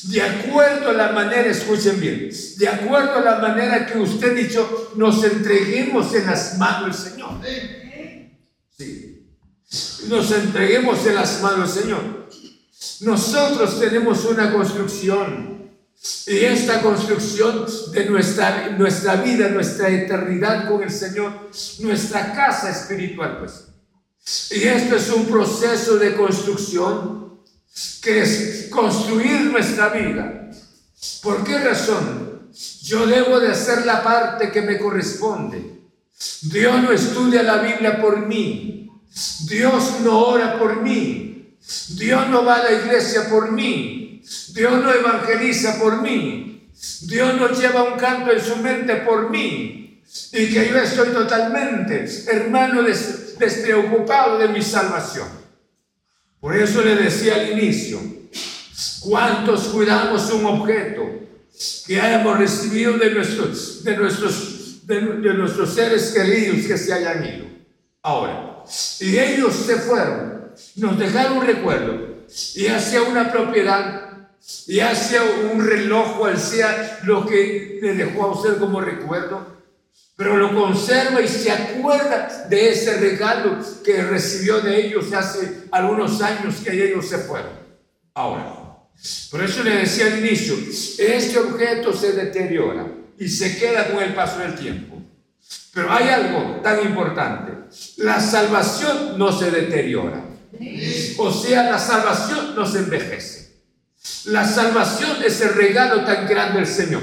de 0.08 0.22
acuerdo 0.22 0.90
a 0.90 0.94
la 0.94 1.12
manera, 1.12 1.50
escuchen 1.50 2.00
bien, 2.00 2.30
de 2.58 2.68
acuerdo 2.68 3.16
a 3.16 3.22
la 3.22 3.40
manera 3.40 3.86
que 3.86 3.98
usted 3.98 4.36
dicho, 4.36 4.92
nos 4.96 5.24
entreguemos 5.24 6.14
en 6.14 6.26
las 6.28 6.58
manos 6.58 7.04
del 7.04 7.12
Señor. 7.12 7.32
Sí. 8.78 9.28
Nos 10.08 10.32
entreguemos 10.32 11.06
en 11.08 11.16
las 11.16 11.42
manos 11.42 11.74
del 11.74 11.84
Señor. 11.84 12.28
Nosotros 13.02 13.80
tenemos 13.80 14.24
una 14.26 14.52
construcción 14.52 15.56
y 16.28 16.38
esta 16.38 16.82
construcción 16.82 17.66
de 17.92 18.06
nuestra, 18.06 18.70
nuestra 18.78 19.16
vida, 19.16 19.50
nuestra 19.50 19.90
eternidad 19.90 20.70
con 20.70 20.84
el 20.84 20.92
Señor, 20.92 21.50
nuestra 21.80 22.34
casa 22.34 22.70
espiritual, 22.70 23.40
pues. 23.40 23.70
Y 24.52 24.68
esto 24.68 24.96
es 24.96 25.10
un 25.10 25.26
proceso 25.26 25.98
de 25.98 26.16
construcción 26.16 27.25
construir 28.70 29.42
nuestra 29.52 29.90
vida. 29.90 30.50
¿Por 31.22 31.44
qué 31.44 31.60
razón? 31.60 32.52
Yo 32.84 33.06
debo 33.06 33.40
de 33.40 33.50
hacer 33.50 33.86
la 33.86 34.04
parte 34.04 34.52
que 34.52 34.62
me 34.62 34.78
corresponde. 34.78 35.82
Dios 36.44 36.82
no 36.82 36.92
estudia 36.92 37.44
la 37.44 37.58
Biblia 37.58 38.02
por 38.02 38.26
mí. 38.26 38.90
Dios 39.48 40.00
no 40.02 40.20
ora 40.20 40.60
por 40.60 40.82
mí. 40.82 41.58
Dios 41.90 42.30
no 42.30 42.46
va 42.46 42.56
a 42.56 42.64
la 42.64 42.72
iglesia 42.74 43.28
por 43.30 43.52
mí. 43.52 44.24
Dios 44.54 44.84
no 44.84 44.94
evangeliza 44.94 45.80
por 45.80 46.02
mí. 46.02 46.70
Dios 47.02 47.36
no 47.40 47.50
lleva 47.50 47.84
un 47.84 48.00
canto 48.00 48.32
en 48.32 48.42
su 48.42 48.58
mente 48.58 48.98
por 48.98 49.30
mí. 49.30 50.04
Y 50.32 50.54
que 50.54 50.70
yo 50.70 50.78
estoy 50.78 51.10
totalmente, 51.10 52.06
hermano, 52.28 52.84
despreocupado 52.84 54.38
de 54.38 54.48
mi 54.50 54.62
salvación. 54.62 55.45
Por 56.46 56.56
eso 56.56 56.84
le 56.84 56.96
decía 56.96 57.38
al 57.38 57.60
inicio, 57.60 58.00
¿cuántos 59.02 59.64
cuidamos 59.70 60.32
un 60.32 60.46
objeto 60.46 61.02
que 61.88 62.00
hayamos 62.00 62.38
recibido 62.38 63.00
de 63.00 63.16
nuestros, 63.16 63.84
de 63.84 63.98
nuestros, 63.98 64.86
de, 64.86 65.02
nuestros 65.02 65.74
seres 65.74 66.12
queridos 66.12 66.68
que 66.68 66.78
se 66.78 66.94
hayan 66.94 67.26
ido. 67.26 67.46
Ahora, 68.04 68.64
y 69.00 69.18
ellos 69.18 69.56
se 69.56 69.78
fueron, 69.78 70.52
nos 70.76 71.00
dejaron 71.00 71.40
un 71.40 71.48
recuerdo, 71.48 72.26
y 72.54 72.68
hacia 72.68 73.02
una 73.02 73.32
propiedad, 73.32 74.28
y 74.68 74.82
hacia 74.82 75.24
un 75.52 75.66
reloj, 75.66 76.20
cual 76.20 76.38
sea 76.38 77.00
lo 77.06 77.26
que 77.26 77.80
le 77.82 77.96
dejó 77.96 78.24
a 78.24 78.34
usted 78.34 78.60
como 78.60 78.82
recuerdo, 78.82 79.55
pero 80.16 80.38
lo 80.38 80.54
conserva 80.56 81.22
y 81.22 81.28
se 81.28 81.52
acuerda 81.52 82.48
de 82.50 82.70
ese 82.70 82.98
regalo 82.98 83.58
que 83.84 84.02
recibió 84.04 84.62
de 84.62 84.86
ellos 84.86 85.12
hace 85.14 85.66
algunos 85.72 86.22
años 86.22 86.56
que 86.64 86.72
ellos 86.72 87.08
se 87.08 87.18
fueron. 87.18 87.52
Ahora, 88.14 88.66
por 89.30 89.44
eso 89.44 89.64
le 89.64 89.78
decía 89.78 90.08
al 90.08 90.20
inicio, 90.20 90.56
este 90.56 91.38
objeto 91.38 91.92
se 91.92 92.14
deteriora 92.14 92.88
y 93.20 93.28
se 93.28 93.58
queda 93.58 93.92
con 93.92 94.02
el 94.02 94.14
paso 94.14 94.40
del 94.40 94.56
tiempo. 94.56 95.02
Pero 95.74 95.92
hay 95.92 96.08
algo 96.08 96.62
tan 96.64 96.82
importante, 96.86 97.52
la 97.98 98.22
salvación 98.22 99.18
no 99.18 99.38
se 99.38 99.52
deteriora. 99.52 100.24
O 101.18 101.32
sea, 101.32 101.70
la 101.70 101.80
salvación 101.80 102.56
no 102.56 102.66
se 102.66 102.80
envejece. 102.80 103.46
La 104.26 104.48
salvación 104.48 105.18
es 105.26 105.42
el 105.42 105.54
regalo 105.54 106.06
tan 106.06 106.28
grande 106.28 106.60
del 106.60 106.68
Señor. 106.68 107.02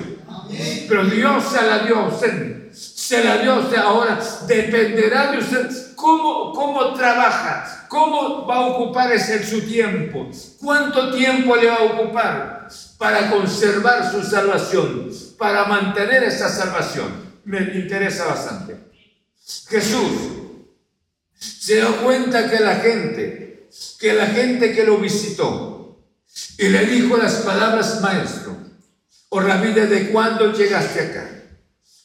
Pero 0.89 1.05
Dios 1.05 1.45
se 1.53 1.63
la 1.63 1.81
dio 1.81 1.97
a 1.97 2.09
usted. 2.09 2.73
Se 3.03 3.25
la 3.25 3.39
dio 3.39 3.55
a 3.55 3.59
usted 3.59 3.79
ahora. 3.79 4.21
Dependerá 4.47 5.33
de 5.33 5.39
usted 5.39 5.97
cómo, 5.97 6.53
cómo 6.53 6.95
trabaja, 6.95 7.87
cómo 7.89 8.47
va 8.47 8.59
a 8.59 8.67
ocupar 8.69 9.11
ese 9.11 9.45
su 9.45 9.63
tiempo, 9.63 10.31
cuánto 10.61 11.13
tiempo 11.13 11.57
le 11.57 11.67
va 11.67 11.79
a 11.79 11.83
ocupar 11.83 12.69
para 12.99 13.29
conservar 13.29 14.09
su 14.09 14.23
salvación, 14.23 15.11
para 15.37 15.65
mantener 15.65 16.23
esa 16.23 16.49
salvación. 16.49 17.13
Me 17.45 17.59
interesa 17.75 18.27
bastante. 18.27 18.77
Jesús 19.69 20.13
se 21.41 21.79
dio 21.79 22.05
cuenta 22.05 22.49
que 22.49 22.61
la 22.61 22.77
gente, 22.77 23.69
que 23.99 24.13
la 24.13 24.27
gente 24.27 24.73
que 24.73 24.85
lo 24.85 24.99
visitó, 24.99 25.99
y 26.57 26.69
le 26.69 26.87
dijo 26.87 27.17
las 27.17 27.35
palabras 27.39 28.01
maestro, 28.01 28.57
o 29.29 29.41
rabí, 29.41 29.73
¿desde 29.73 30.13
cuándo 30.13 30.53
llegaste 30.53 31.01
acá? 31.01 31.32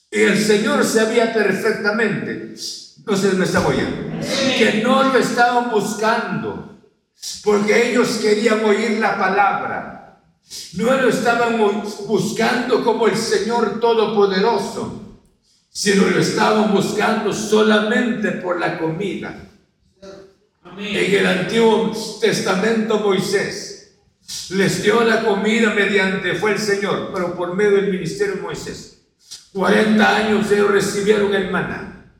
Y 0.09 0.21
el 0.21 0.37
Señor 0.37 0.85
sabía 0.85 1.33
perfectamente, 1.33 2.55
no 3.05 3.15
se 3.15 3.33
me 3.33 3.43
está 3.43 3.65
oyendo, 3.67 4.25
que 4.57 4.81
no 4.83 5.03
lo 5.03 5.17
estaban 5.17 5.69
buscando, 5.69 6.77
porque 7.43 7.91
ellos 7.91 8.19
querían 8.21 8.63
oír 8.63 8.99
la 8.99 9.17
palabra. 9.17 9.93
No 10.73 10.93
lo 10.93 11.09
estaban 11.09 11.57
buscando 12.07 12.83
como 12.83 13.07
el 13.07 13.17
Señor 13.17 13.81
Todopoderoso, 13.81 15.19
sino 15.69 16.07
lo 16.07 16.19
estaban 16.19 16.73
buscando 16.73 17.33
solamente 17.33 18.31
por 18.31 18.59
la 18.59 18.79
comida. 18.79 19.35
En 20.77 21.15
el 21.15 21.27
Antiguo 21.27 21.91
Testamento 22.21 22.99
Moisés 22.99 23.97
les 24.51 24.83
dio 24.83 25.03
la 25.03 25.23
comida 25.23 25.73
mediante, 25.73 26.35
fue 26.35 26.53
el 26.53 26.59
Señor, 26.59 27.11
pero 27.13 27.35
por 27.35 27.55
medio 27.55 27.77
del 27.77 27.91
ministerio 27.91 28.35
de 28.35 28.41
Moisés. 28.41 28.96
40 29.53 30.15
años 30.15 30.51
ellos 30.51 30.71
recibieron 30.71 31.33
el 31.33 31.49
maná. 31.51 32.11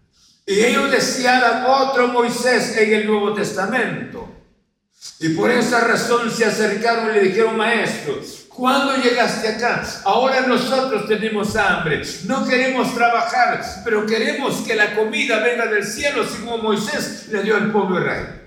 Y 0.46 0.62
ellos 0.62 0.90
deseaban 0.90 1.66
otro 1.66 2.08
Moisés 2.08 2.76
en 2.78 2.94
el 2.94 3.08
Nuevo 3.08 3.34
Testamento. 3.34 4.28
Y 5.20 5.30
por 5.30 5.52
esa 5.52 5.82
razón 5.82 6.32
se 6.32 6.46
acercaron 6.46 7.10
y 7.10 7.14
le 7.14 7.22
dijeron, 7.26 7.58
maestro, 7.58 8.20
¿cuándo 8.50 8.96
llegaste 8.98 9.48
acá? 9.48 9.84
Ahora 10.06 10.42
nosotros 10.42 11.08
tenemos 11.08 11.56
hambre, 11.56 12.02
no 12.26 12.48
queremos 12.48 12.94
trabajar, 12.94 13.62
pero 13.84 14.06
queremos 14.06 14.58
que 14.62 14.76
la 14.76 14.96
comida 14.96 15.40
venga 15.40 15.66
del 15.66 15.86
cielo, 15.86 16.24
así 16.24 16.38
como 16.44 16.60
Moisés 16.60 17.28
le 17.30 17.44
dio 17.44 17.56
al 17.56 17.72
pueblo 17.72 18.00
Israel. 18.00 18.38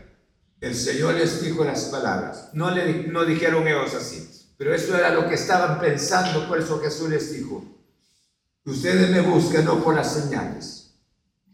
El 0.60 0.74
Señor 0.74 1.14
les 1.14 1.42
dijo 1.42 1.64
las 1.64 1.84
palabras. 1.84 2.50
No, 2.52 2.70
le, 2.70 3.08
no 3.08 3.24
dijeron 3.24 3.66
ellos 3.66 3.94
así. 3.94 4.28
Pero 4.58 4.74
eso 4.74 4.96
era 4.96 5.10
lo 5.10 5.26
que 5.26 5.34
estaban 5.34 5.80
pensando. 5.80 6.46
Por 6.46 6.58
eso 6.58 6.80
Jesús 6.80 7.08
les 7.08 7.32
dijo. 7.32 7.64
Ustedes 8.64 9.10
me 9.10 9.20
buscan 9.20 9.64
no 9.64 9.82
por 9.82 9.94
las 9.94 10.12
señales. 10.12 11.00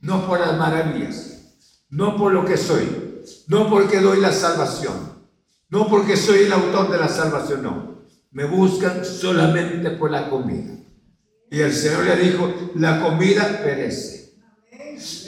No 0.01 0.27
por 0.27 0.41
las 0.41 0.57
maravillas. 0.59 1.59
No 1.89 2.17
por 2.17 2.33
lo 2.33 2.45
que 2.45 2.57
soy. 2.57 3.25
No 3.49 3.71
porque 3.71 4.01
doy 4.01 4.21
la 4.21 4.33
salvación. 4.33 4.95
No 5.69 5.89
porque 5.89 6.17
soy 6.17 6.45
el 6.45 6.53
autor 6.53 6.91
de 6.91 6.99
la 6.99 7.09
salvación. 7.09 7.63
No. 7.63 8.03
Me 8.31 8.45
buscan 8.45 9.05
solamente 9.05 9.91
por 9.91 10.11
la 10.11 10.29
comida. 10.29 10.75
Y 11.51 11.61
el 11.61 11.73
Señor 11.73 12.05
le 12.05 12.17
dijo, 12.17 12.53
la 12.75 13.01
comida 13.01 13.61
perece. 13.63 14.35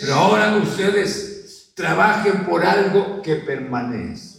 Pero 0.00 0.14
ahora 0.14 0.56
ustedes 0.56 1.72
trabajen 1.74 2.44
por 2.44 2.64
algo 2.64 3.22
que 3.22 3.36
permanece. 3.36 4.38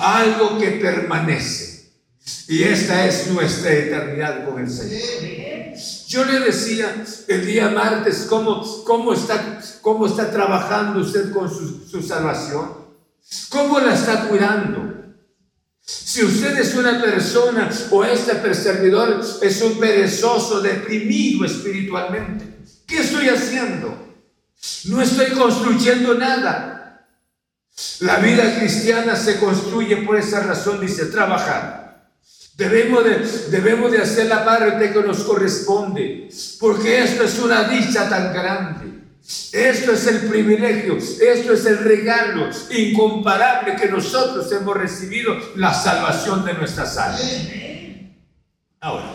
Algo 0.00 0.58
que 0.58 0.70
permanece. 0.72 1.69
Y 2.48 2.64
esta 2.64 3.06
es 3.06 3.28
nuestra 3.28 3.72
eternidad 3.72 4.44
con 4.44 4.60
el 4.60 4.70
Señor. 4.70 5.00
Yo 6.08 6.24
le 6.24 6.40
decía 6.40 7.04
el 7.28 7.46
día 7.46 7.68
martes 7.68 8.26
cómo, 8.28 8.84
cómo, 8.84 9.12
está, 9.12 9.60
cómo 9.80 10.06
está 10.06 10.30
trabajando 10.30 11.00
usted 11.00 11.30
con 11.32 11.48
su, 11.48 12.02
salvación. 12.02 12.72
¿Cómo 13.48 13.78
la 13.78 13.94
está 13.94 14.28
cuidando? 14.28 14.94
Si 15.80 16.24
usted 16.24 16.58
es 16.58 16.74
una 16.74 17.00
persona 17.00 17.70
o 17.92 18.04
este 18.04 18.34
perseguidor 18.34 19.20
es 19.40 19.62
un 19.62 19.78
perezoso, 19.78 20.60
deprimido 20.60 21.44
espiritualmente, 21.44 22.58
¿qué 22.86 22.98
estoy 23.02 23.28
haciendo? 23.28 23.96
No 24.86 25.00
estoy 25.00 25.30
construyendo 25.30 26.14
nada. 26.14 27.06
La 28.00 28.16
vida 28.16 28.58
cristiana 28.58 29.14
se 29.14 29.38
construye 29.38 29.98
por 29.98 30.16
esa 30.16 30.40
razón, 30.40 30.80
dice, 30.80 31.06
trabajar. 31.06 31.89
Debemos 32.60 33.02
de, 33.04 33.16
debemos 33.50 33.90
de 33.90 34.02
hacer 34.02 34.26
la 34.26 34.44
parte 34.44 34.92
que 34.92 35.00
nos 35.00 35.20
corresponde, 35.20 36.28
porque 36.58 37.02
esto 37.02 37.24
es 37.24 37.38
una 37.38 37.64
dicha 37.64 38.06
tan 38.06 38.34
grande. 38.34 39.00
Esto 39.50 39.92
es 39.92 40.06
el 40.06 40.28
privilegio, 40.28 40.98
esto 40.98 41.54
es 41.54 41.64
el 41.64 41.78
regalo 41.78 42.50
incomparable 42.68 43.76
que 43.76 43.88
nosotros 43.88 44.52
hemos 44.52 44.76
recibido, 44.76 45.34
la 45.56 45.72
salvación 45.72 46.44
de 46.44 46.52
nuestras 46.52 46.98
almas. 46.98 47.22
Ahora, 48.80 49.14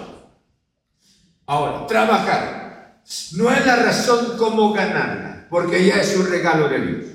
ahora, 1.46 1.86
trabajar 1.86 3.02
no 3.34 3.52
es 3.52 3.64
la 3.64 3.76
razón 3.76 4.38
como 4.38 4.74
ganarla 4.74 5.46
porque 5.52 5.86
ya 5.86 6.02
es 6.02 6.16
un 6.18 6.28
regalo 6.28 6.68
de 6.68 6.80
Dios. 6.80 7.06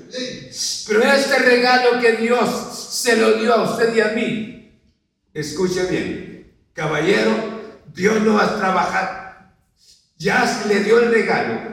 Pero 0.87 1.03
este 1.03 1.39
regalo 1.39 1.99
que 1.99 2.13
Dios 2.13 2.49
se 2.73 3.17
lo 3.17 3.33
dio 3.33 3.53
a 3.53 3.63
usted 3.63 3.93
y 3.93 3.99
a 3.99 4.07
mí, 4.09 4.60
escuche 5.33 5.85
bien, 5.85 6.53
caballero, 6.73 7.61
Dios 7.93 8.21
no 8.21 8.35
va 8.35 8.45
a 8.45 8.57
trabajar, 8.57 9.53
ya 10.17 10.63
le 10.67 10.83
dio 10.83 10.99
el 10.99 11.11
regalo. 11.11 11.71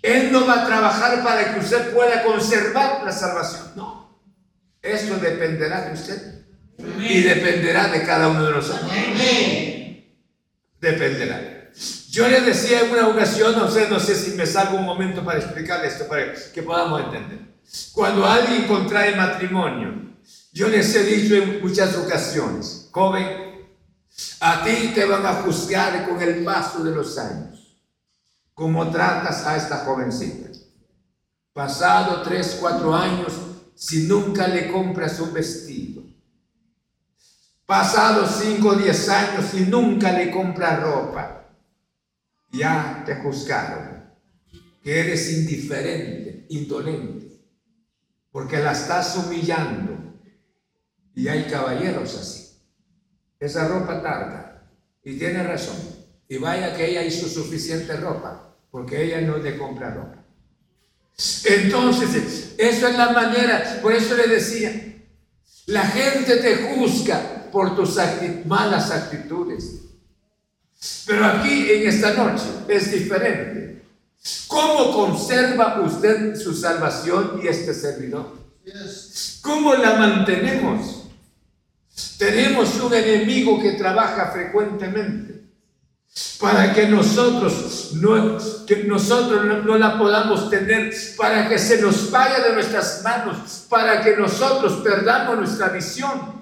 Él 0.00 0.30
no 0.30 0.46
va 0.46 0.62
a 0.62 0.66
trabajar 0.66 1.22
para 1.24 1.52
que 1.52 1.60
usted 1.60 1.92
pueda 1.92 2.22
conservar 2.22 3.02
la 3.04 3.10
salvación. 3.12 3.72
No, 3.74 4.22
esto 4.80 5.16
dependerá 5.16 5.82
de 5.82 5.94
usted 5.94 6.44
y 7.00 7.22
dependerá 7.22 7.88
de 7.88 8.04
cada 8.04 8.28
uno 8.28 8.46
de 8.46 8.52
nosotros. 8.52 8.90
Dependerá. 10.80 11.70
Yo 12.10 12.28
le 12.28 12.40
decía 12.40 12.80
en 12.82 12.90
una 12.92 13.08
ocasión, 13.08 13.54
no 13.54 13.70
sé, 13.70 13.88
no 13.90 14.00
sé 14.00 14.14
si 14.14 14.32
me 14.32 14.46
salgo 14.46 14.78
un 14.78 14.84
momento 14.84 15.24
para 15.24 15.38
explicarle 15.38 15.88
esto, 15.88 16.06
para 16.08 16.32
que 16.54 16.62
podamos 16.62 17.02
entender. 17.02 17.40
Cuando 17.92 18.26
alguien 18.26 18.66
contrae 18.66 19.14
matrimonio, 19.14 20.16
yo 20.52 20.68
les 20.68 20.94
he 20.94 21.04
dicho 21.04 21.34
en 21.34 21.60
muchas 21.60 21.96
ocasiones, 21.96 22.77
joven, 22.90 23.68
a 24.40 24.64
ti 24.64 24.92
te 24.94 25.04
van 25.04 25.24
a 25.24 25.34
juzgar 25.42 26.08
con 26.08 26.20
el 26.20 26.44
paso 26.44 26.82
de 26.82 26.94
los 26.94 27.16
años, 27.18 27.78
como 28.54 28.90
tratas 28.90 29.46
a 29.46 29.56
esta 29.56 29.78
jovencita. 29.84 30.48
Pasado 31.52 32.22
tres, 32.22 32.58
cuatro 32.60 32.94
años, 32.94 33.32
si 33.74 34.06
nunca 34.06 34.48
le 34.48 34.70
compras 34.70 35.18
un 35.20 35.32
vestido. 35.32 36.02
Pasado 37.66 38.26
cinco 38.26 38.74
diez 38.74 39.08
años, 39.08 39.46
si 39.50 39.60
nunca 39.66 40.12
le 40.12 40.30
compras 40.30 40.80
ropa 40.80 41.38
ya 42.50 43.02
te 43.04 43.16
juzgaron, 43.16 44.04
que 44.82 45.00
eres 45.00 45.32
indiferente, 45.32 46.46
indolente, 46.50 47.40
porque 48.30 48.58
la 48.58 48.72
estás 48.72 49.16
humillando. 49.16 49.96
Y 51.14 51.28
hay 51.28 51.44
caballeros 51.50 52.16
así. 52.16 52.37
Esa 53.40 53.68
ropa 53.68 54.02
tarda. 54.02 54.62
Y 55.04 55.18
tiene 55.18 55.42
razón. 55.42 55.76
Y 56.28 56.38
vaya 56.38 56.76
que 56.76 56.90
ella 56.90 57.02
hizo 57.02 57.28
suficiente 57.28 57.96
ropa, 57.96 58.54
porque 58.70 59.02
ella 59.02 59.20
no 59.22 59.38
le 59.38 59.56
compra 59.56 59.90
ropa. 59.90 60.16
Entonces, 61.44 62.54
eso 62.58 62.88
es 62.88 62.96
la 62.96 63.10
manera, 63.10 63.80
por 63.82 63.92
eso 63.92 64.14
le 64.16 64.28
decía, 64.28 65.02
la 65.66 65.84
gente 65.86 66.36
te 66.36 66.56
juzga 66.56 67.48
por 67.50 67.74
tus 67.74 67.96
malas 68.44 68.90
actitudes. 68.90 69.80
Pero 71.06 71.24
aquí 71.24 71.70
en 71.72 71.88
esta 71.88 72.12
noche 72.14 72.44
es 72.68 72.92
diferente. 72.92 73.82
¿Cómo 74.46 74.92
conserva 74.92 75.80
usted 75.80 76.36
su 76.36 76.54
salvación 76.54 77.40
y 77.42 77.48
este 77.48 77.74
servidor? 77.74 78.36
¿Cómo 79.42 79.74
la 79.74 79.94
mantenemos? 79.94 80.97
Tenemos 82.18 82.80
un 82.80 82.94
enemigo 82.94 83.60
que 83.60 83.72
trabaja 83.72 84.30
frecuentemente 84.30 85.38
para 86.40 86.72
que 86.72 86.88
nosotros 86.88 87.90
no, 87.94 88.38
que 88.66 88.84
nosotros 88.84 89.44
no, 89.64 89.78
la 89.78 89.98
podamos 89.98 90.50
tener, 90.50 90.92
para 91.16 91.48
que 91.48 91.58
se 91.58 91.80
nos 91.80 92.10
vaya 92.10 92.40
de 92.40 92.54
nuestras 92.54 93.02
manos, 93.02 93.66
para 93.68 94.02
que 94.02 94.16
nosotros 94.16 94.80
perdamos 94.82 95.38
nuestra 95.38 95.68
visión. 95.68 96.38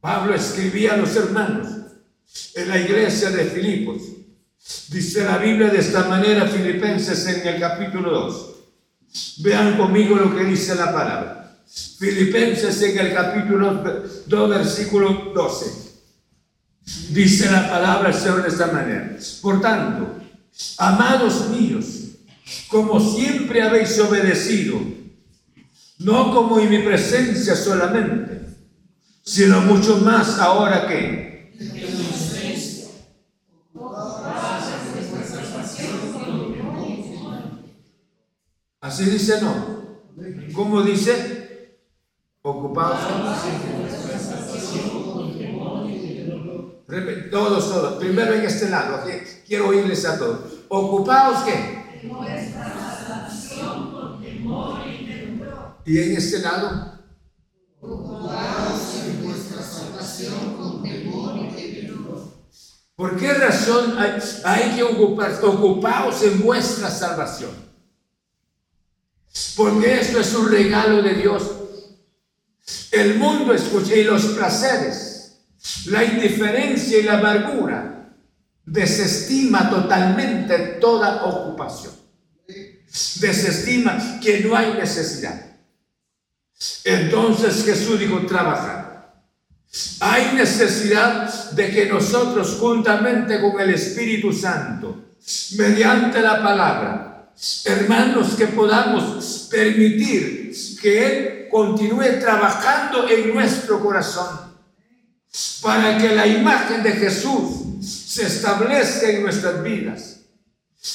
Pablo 0.00 0.34
escribía 0.34 0.94
a 0.94 0.96
los 0.96 1.14
hermanos 1.16 1.68
en 2.54 2.68
la 2.68 2.78
iglesia 2.78 3.30
de 3.30 3.44
Filipos. 3.44 4.02
Dice 4.88 5.24
la 5.24 5.38
Biblia 5.38 5.68
de 5.68 5.78
esta 5.78 6.04
manera, 6.04 6.46
Filipenses 6.46 7.26
en 7.26 7.46
el 7.46 7.60
capítulo 7.60 8.10
2. 8.10 8.56
Vean 9.38 9.76
conmigo 9.76 10.16
lo 10.16 10.34
que 10.34 10.44
dice 10.44 10.74
la 10.74 10.92
palabra. 10.92 11.45
Filipenses 11.66 12.80
en 12.82 12.98
el 12.98 13.12
capítulo 13.14 13.82
2, 14.26 14.50
versículo 14.50 15.32
12. 15.34 15.86
Dice 17.10 17.50
la 17.50 17.68
palabra 17.68 18.10
del 18.10 18.20
Señor 18.20 18.42
de 18.42 18.48
esta 18.48 18.68
manera. 18.68 19.16
Por 19.42 19.60
tanto, 19.60 20.20
amados 20.78 21.48
míos, 21.50 21.86
como 22.68 23.00
siempre 23.00 23.62
habéis 23.62 23.98
obedecido, 23.98 24.80
no 25.98 26.32
como 26.32 26.60
en 26.60 26.70
mi 26.70 26.78
presencia 26.78 27.56
solamente, 27.56 28.42
sino 29.24 29.60
mucho 29.62 29.98
más 29.98 30.38
ahora 30.38 30.86
que 30.86 31.26
Así 38.80 39.04
dice 39.06 39.40
no. 39.40 39.76
¿Cómo 40.52 40.82
dice? 40.82 41.35
Ocupados. 42.46 43.00
Todos, 47.32 47.68
todos. 47.68 47.94
Primero 47.94 48.34
en 48.34 48.42
este 48.42 48.68
lado. 48.68 49.02
Quiero 49.44 49.68
oírles 49.68 50.04
a 50.04 50.16
todos. 50.16 50.38
¿Ocupados 50.68 51.42
qué? 51.42 52.00
¿Y 55.86 55.98
en 55.98 56.16
este 56.16 56.38
lado? 56.38 57.00
Ocupados 57.80 58.94
en 59.08 59.24
vuestra 59.24 59.62
salvación 59.62 60.56
con 60.56 60.82
temor 60.84 61.36
y 61.36 61.80
temor. 61.80 62.28
¿Por 62.94 63.16
qué 63.16 63.34
razón 63.34 63.98
hay, 63.98 64.20
hay 64.44 64.76
que 64.76 64.84
ocupar, 64.84 65.32
ocupados 65.42 66.22
en 66.22 66.40
vuestra 66.44 66.90
salvación? 66.90 67.50
Porque 69.56 70.00
esto 70.00 70.20
es 70.20 70.32
un 70.32 70.48
regalo 70.48 71.02
de 71.02 71.14
Dios. 71.14 71.55
El 72.96 73.16
mundo 73.16 73.52
escucha 73.52 73.94
y 73.94 74.04
los 74.04 74.24
placeres 74.26 75.16
la 75.86 76.04
indiferencia 76.04 76.98
y 76.98 77.02
la 77.02 77.18
amargura 77.18 78.14
desestima 78.64 79.68
totalmente 79.68 80.58
toda 80.80 81.24
ocupación. 81.24 81.92
Desestima 83.20 84.18
que 84.20 84.40
no 84.40 84.56
hay 84.56 84.74
necesidad. 84.74 85.58
Entonces 86.84 87.64
Jesús 87.64 87.98
dijo, 87.98 88.24
trabajar. 88.26 89.22
Hay 90.00 90.34
necesidad 90.34 91.50
de 91.50 91.70
que 91.70 91.86
nosotros 91.86 92.56
juntamente 92.58 93.40
con 93.40 93.60
el 93.60 93.74
Espíritu 93.74 94.32
Santo, 94.32 95.16
mediante 95.58 96.22
la 96.22 96.42
palabra, 96.42 97.32
hermanos, 97.66 98.36
que 98.36 98.46
podamos 98.46 99.48
permitir 99.50 100.56
que 100.80 101.06
Él 101.06 101.35
continúe 101.50 102.20
trabajando 102.20 103.08
en 103.08 103.34
nuestro 103.34 103.80
corazón 103.80 104.46
para 105.62 105.98
que 105.98 106.14
la 106.14 106.26
imagen 106.26 106.82
de 106.82 106.92
Jesús 106.92 107.84
se 107.84 108.26
establezca 108.26 109.08
en 109.08 109.22
nuestras 109.22 109.62
vidas. 109.62 110.20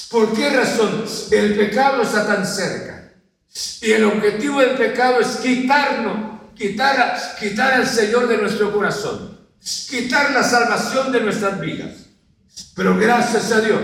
¿Por 0.09 0.33
qué 0.33 0.49
razón? 0.49 1.05
El 1.31 1.55
pecado 1.55 2.01
está 2.01 2.25
tan 2.25 2.45
cerca. 2.45 3.13
Y 3.81 3.91
el 3.91 4.05
objetivo 4.05 4.61
del 4.61 4.77
pecado 4.77 5.19
es 5.19 5.37
quitarnos, 5.37 6.53
quitar, 6.55 7.17
quitar 7.39 7.73
al 7.73 7.87
Señor 7.87 8.27
de 8.27 8.37
nuestro 8.37 8.71
corazón, 8.71 9.37
quitar 9.89 10.31
la 10.31 10.43
salvación 10.43 11.11
de 11.11 11.21
nuestras 11.21 11.59
vidas. 11.59 11.91
Pero 12.75 12.97
gracias 12.97 13.51
a 13.51 13.59
Dios, 13.59 13.81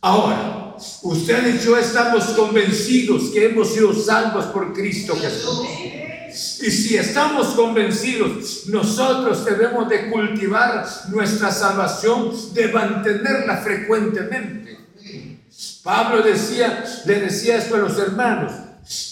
ahora, 0.00 0.61
usted 1.02 1.54
y 1.54 1.64
yo 1.64 1.76
estamos 1.76 2.24
convencidos 2.24 3.30
que 3.30 3.46
hemos 3.46 3.72
sido 3.72 3.92
salvos 3.94 4.46
por 4.46 4.72
Cristo 4.72 5.16
Jesús. 5.16 5.66
Y 6.62 6.70
si 6.70 6.96
estamos 6.96 7.48
convencidos, 7.48 8.66
nosotros 8.66 9.44
debemos 9.44 9.88
de 9.88 10.10
cultivar 10.10 10.86
nuestra 11.08 11.50
salvación, 11.50 12.32
de 12.54 12.68
mantenerla 12.68 13.58
frecuentemente. 13.58 14.78
Pablo 15.82 16.22
decía, 16.22 16.84
le 17.04 17.20
decía 17.20 17.58
esto 17.58 17.74
a 17.74 17.80
los 17.80 17.98
hermanos, 17.98 18.52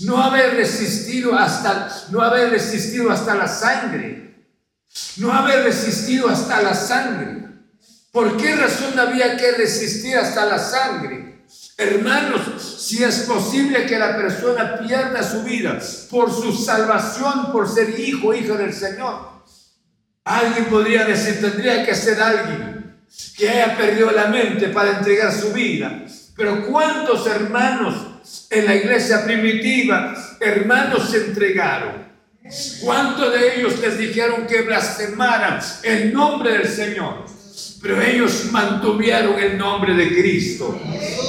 no 0.01 0.23
haber 0.23 0.55
resistido 0.55 1.35
hasta, 1.35 2.07
no 2.11 2.23
haber 2.23 2.51
resistido 2.51 3.11
hasta 3.11 3.35
la 3.35 3.49
sangre, 3.49 4.47
no 5.19 5.33
haber 5.33 5.65
resistido 5.65 6.29
hasta 6.29 6.63
la 6.63 6.75
sangre. 6.75 7.49
¿Por 8.13 8.37
qué 8.37 8.57
razón 8.57 8.99
había 8.99 9.37
que 9.37 9.53
resistir 9.53 10.17
hasta 10.17 10.47
la 10.47 10.59
sangre? 10.59 11.30
Hermanos, 11.81 12.43
si 12.79 13.03
es 13.03 13.21
posible 13.21 13.87
que 13.87 13.99
la 13.99 14.15
persona 14.15 14.79
pierda 14.87 15.23
su 15.23 15.43
vida 15.43 15.79
por 16.11 16.31
su 16.31 16.53
salvación, 16.53 17.51
por 17.53 17.67
ser 17.67 17.99
hijo, 17.99 18.35
hija 18.35 18.53
del 18.53 18.75
Señor, 18.75 19.31
alguien 20.25 20.67
podría 20.67 21.07
decir, 21.07 21.41
tendría 21.41 21.83
que 21.87 21.95
ser 21.95 22.21
alguien 22.21 22.97
que 23.35 23.49
haya 23.49 23.79
perdido 23.79 24.11
la 24.11 24.27
mente 24.27 24.69
para 24.69 24.99
entregar 24.99 25.33
su 25.33 25.55
vida. 25.55 26.05
Pero 26.37 26.67
¿cuántos 26.67 27.27
hermanos 27.27 27.97
en 28.51 28.67
la 28.67 28.75
iglesia 28.75 29.25
primitiva, 29.25 30.15
hermanos 30.39 31.09
se 31.09 31.29
entregaron? 31.29 32.11
¿Cuántos 32.83 33.33
de 33.33 33.57
ellos 33.57 33.79
les 33.79 33.97
dijeron 33.97 34.47
que 34.47 34.61
blasfemaran 34.61 35.61
el 35.83 36.13
nombre 36.13 36.59
del 36.59 36.69
Señor? 36.69 37.40
Pero 37.81 38.01
ellos 38.01 38.49
mantuvieron 38.51 39.39
el 39.39 39.57
nombre 39.57 39.95
de 39.95 40.09
Cristo. 40.09 40.79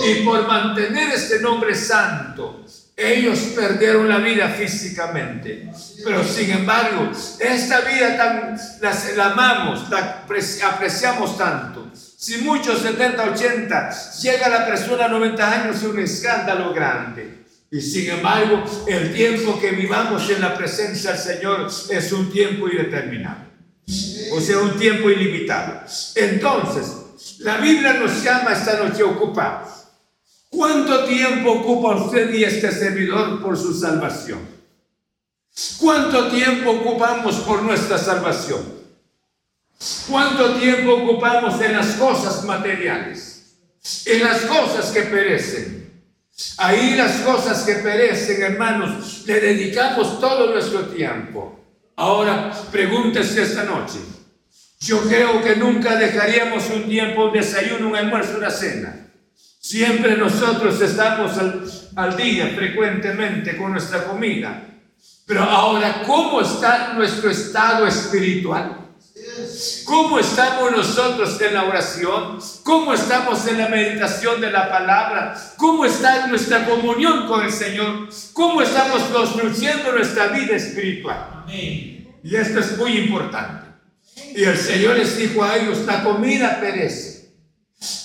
Y 0.05 0.23
por 0.25 0.45
mantener 0.45 1.13
este 1.13 1.39
nombre 1.39 1.73
santo, 1.75 2.65
ellos 2.95 3.39
perdieron 3.55 4.09
la 4.09 4.17
vida 4.17 4.49
físicamente. 4.49 5.69
Pero 6.03 6.23
sin 6.23 6.51
embargo, 6.51 7.09
esta 7.39 7.81
vida 7.81 8.17
tan, 8.17 8.59
la, 9.15 9.25
amamos, 9.31 9.89
la 9.89 10.25
apreciamos 10.63 11.37
tanto. 11.37 11.89
Si 11.93 12.39
muchos 12.39 12.81
70, 12.81 13.31
80, 13.31 13.91
llega 14.21 14.49
la 14.49 14.65
persona 14.65 15.05
a 15.05 15.07
90 15.07 15.51
años, 15.51 15.77
es 15.77 15.83
un 15.83 15.99
escándalo 15.99 16.73
grande. 16.73 17.45
Y 17.71 17.79
sin 17.79 18.09
embargo, 18.09 18.63
el 18.87 19.13
tiempo 19.13 19.59
que 19.59 19.71
vivamos 19.71 20.29
en 20.29 20.41
la 20.41 20.53
presencia 20.53 21.13
del 21.13 21.19
Señor 21.19 21.67
es 21.89 22.11
un 22.11 22.29
tiempo 22.29 22.67
indeterminado 22.67 23.50
o 24.31 24.39
sea, 24.39 24.59
un 24.59 24.77
tiempo 24.77 25.09
ilimitado. 25.09 25.81
Entonces, 26.15 27.37
la 27.39 27.57
Biblia 27.57 27.93
nos 27.93 28.23
llama 28.23 28.53
esta 28.53 28.77
noche 28.77 29.03
ocupados. 29.03 29.69
¿Cuánto 30.49 31.05
tiempo 31.05 31.51
ocupa 31.51 31.95
usted 31.95 32.33
y 32.33 32.43
este 32.43 32.71
servidor 32.71 33.41
por 33.41 33.57
su 33.57 33.73
salvación? 33.73 34.39
¿Cuánto 35.79 36.29
tiempo 36.29 36.71
ocupamos 36.71 37.35
por 37.37 37.63
nuestra 37.63 37.97
salvación? 37.97 38.61
¿Cuánto 40.09 40.55
tiempo 40.55 40.93
ocupamos 40.93 41.59
en 41.61 41.73
las 41.73 41.95
cosas 41.95 42.43
materiales? 42.43 43.55
En 44.05 44.23
las 44.23 44.41
cosas 44.41 44.91
que 44.91 45.01
perecen. 45.03 45.81
Ahí 46.57 46.95
las 46.95 47.21
cosas 47.21 47.63
que 47.63 47.75
perecen, 47.75 48.41
hermanos, 48.41 49.23
le 49.25 49.39
dedicamos 49.39 50.19
todo 50.19 50.51
nuestro 50.51 50.85
tiempo. 50.85 51.59
Ahora, 51.95 52.51
pregúntese 52.71 53.43
esta 53.43 53.63
noche. 53.63 53.99
Yo 54.81 54.99
creo 55.03 55.43
que 55.43 55.57
nunca 55.57 55.95
dejaríamos 55.95 56.67
un 56.71 56.89
tiempo, 56.89 57.25
un 57.25 57.33
desayuno, 57.33 57.87
un 57.87 57.95
almuerzo, 57.95 58.37
una 58.37 58.49
cena. 58.49 58.95
Siempre 59.59 60.17
nosotros 60.17 60.81
estamos 60.81 61.37
al, 61.95 62.17
día 62.17 62.51
frecuentemente 62.55 63.57
con 63.57 63.73
nuestra 63.73 64.05
comida. 64.05 64.63
Pero 65.27 65.43
ahora, 65.43 66.01
¿cómo 66.07 66.41
está 66.41 66.93
nuestro 66.95 67.29
estado 67.29 67.85
espiritual? 67.85 68.87
¿Cómo 69.85 70.17
estamos 70.17 70.71
nosotros 70.71 71.39
en 71.39 71.53
la 71.53 71.65
oración? 71.65 72.39
¿Cómo 72.63 72.95
estamos 72.95 73.45
en 73.45 73.59
la 73.59 73.67
meditación 73.67 74.41
de 74.41 74.49
la 74.49 74.67
palabra? 74.67 75.35
¿Cómo 75.57 75.85
está 75.85 76.25
nuestra 76.25 76.65
comunión 76.65 77.27
con 77.27 77.45
el 77.45 77.51
Señor? 77.51 78.09
¿Cómo 78.33 78.63
estamos 78.63 79.03
construyendo 79.03 79.91
nuestra 79.91 80.29
vida 80.29 80.55
espiritual? 80.55 81.45
Y 81.47 82.35
esto 82.35 82.59
es 82.59 82.75
muy 82.79 82.97
importante. 82.97 83.70
Y 84.35 84.43
el 84.43 84.57
Señor 84.57 84.97
les 84.97 85.17
dijo 85.17 85.43
a 85.43 85.57
ellos, 85.57 85.79
la 85.85 86.03
comida 86.03 86.59
perece, 86.59 87.33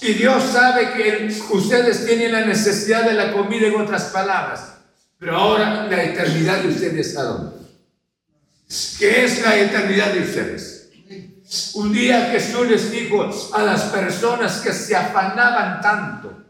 Y 0.00 0.14
Dios 0.14 0.42
sabe 0.52 0.92
que 0.94 1.34
ustedes 1.50 2.06
tienen 2.06 2.32
la 2.32 2.44
necesidad 2.44 3.04
de 3.04 3.14
la 3.14 3.32
comida 3.32 3.66
en 3.66 3.76
otras 3.76 4.04
palabras. 4.04 4.74
Pero 5.18 5.36
ahora 5.36 5.86
la 5.88 6.02
eternidad 6.02 6.58
de 6.58 6.68
ustedes 6.68 7.16
a 7.16 7.22
dónde? 7.22 7.56
¿Qué 8.98 9.24
es 9.24 9.42
la 9.42 9.56
eternidad 9.56 10.12
de 10.12 10.20
ustedes? 10.20 10.90
Un 11.74 11.92
día 11.92 12.30
Jesús 12.32 12.68
les 12.68 12.90
dijo 12.90 13.30
a 13.54 13.62
las 13.62 13.82
personas 13.84 14.60
que 14.60 14.72
se 14.72 14.96
afanaban 14.96 15.80
tanto. 15.80 16.44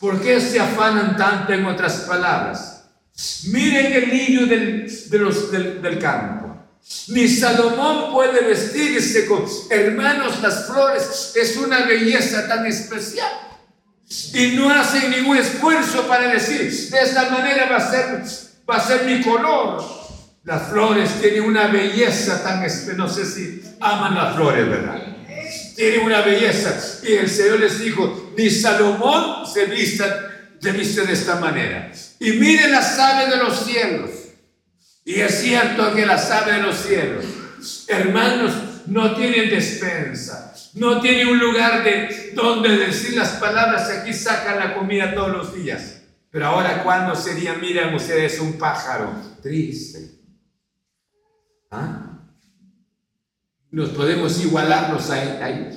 ¿Por 0.00 0.20
qué 0.20 0.40
se 0.40 0.58
afanan 0.60 1.16
tanto 1.16 1.52
en 1.52 1.64
otras 1.66 2.00
palabras? 2.00 2.84
Miren 3.46 3.92
el 3.92 4.08
niño 4.10 4.46
del, 4.46 5.08
de 5.08 5.18
los, 5.18 5.52
del, 5.52 5.80
del 5.80 5.98
campo. 5.98 6.53
Ni 7.08 7.28
Salomón 7.28 8.12
puede 8.12 8.44
vestirse 8.44 9.26
con 9.26 9.44
hermanos 9.70 10.40
las 10.42 10.66
flores. 10.66 11.32
Es 11.34 11.56
una 11.56 11.86
belleza 11.86 12.46
tan 12.46 12.66
especial. 12.66 13.30
Y 14.34 14.48
no 14.56 14.70
hacen 14.70 15.10
ningún 15.10 15.38
esfuerzo 15.38 16.06
para 16.06 16.28
decir, 16.28 16.90
de 16.90 17.00
esta 17.00 17.30
manera 17.30 17.68
va 17.70 17.76
a 17.76 17.90
ser, 17.90 18.22
va 18.68 18.76
a 18.76 18.86
ser 18.86 19.04
mi 19.04 19.22
color. 19.22 19.82
Las 20.44 20.68
flores 20.68 21.10
tienen 21.20 21.44
una 21.44 21.68
belleza 21.68 22.42
tan 22.42 22.62
especial. 22.62 22.98
No 22.98 23.08
sé 23.08 23.24
si 23.24 23.62
aman 23.80 24.14
las 24.14 24.34
flores, 24.34 24.68
¿verdad? 24.68 25.02
Tienen 25.76 26.00
una 26.00 26.20
belleza. 26.20 26.78
Y 27.02 27.14
el 27.14 27.30
Señor 27.30 27.60
les 27.60 27.78
dijo, 27.78 28.32
ni 28.36 28.50
Salomón 28.50 29.46
se 29.46 29.64
viste, 29.66 30.04
de 30.60 31.12
esta 31.12 31.36
manera. 31.36 31.90
Y 32.20 32.32
miren 32.32 32.72
las 32.72 32.98
aves 32.98 33.30
de 33.30 33.36
los 33.36 33.64
cielos 33.64 34.10
y 35.04 35.20
es 35.20 35.40
cierto 35.40 35.94
que 35.94 36.06
las 36.06 36.30
aves 36.30 36.56
de 36.56 36.62
los 36.62 36.76
cielos, 36.76 37.24
hermanos, 37.88 38.52
no 38.86 39.14
tienen 39.14 39.50
despensa, 39.50 40.54
no 40.74 41.00
tienen 41.00 41.28
un 41.28 41.38
lugar 41.38 41.84
de 41.84 42.32
donde 42.34 42.76
decir 42.76 43.16
las 43.16 43.32
palabras, 43.32 43.90
aquí 43.90 44.12
sacan 44.12 44.58
la 44.58 44.74
comida 44.74 45.14
todos 45.14 45.32
los 45.32 45.54
días. 45.54 46.02
Pero 46.30 46.46
ahora, 46.46 46.82
¿cuándo 46.82 47.14
sería, 47.14 47.54
miren 47.54 47.94
ustedes, 47.94 48.40
un 48.40 48.54
pájaro 48.54 49.14
triste? 49.40 50.18
¿Ah? 51.70 52.18
Nos 53.70 53.90
podemos 53.90 54.42
igualarlos 54.44 55.10
a 55.10 55.48
ellos. 55.48 55.76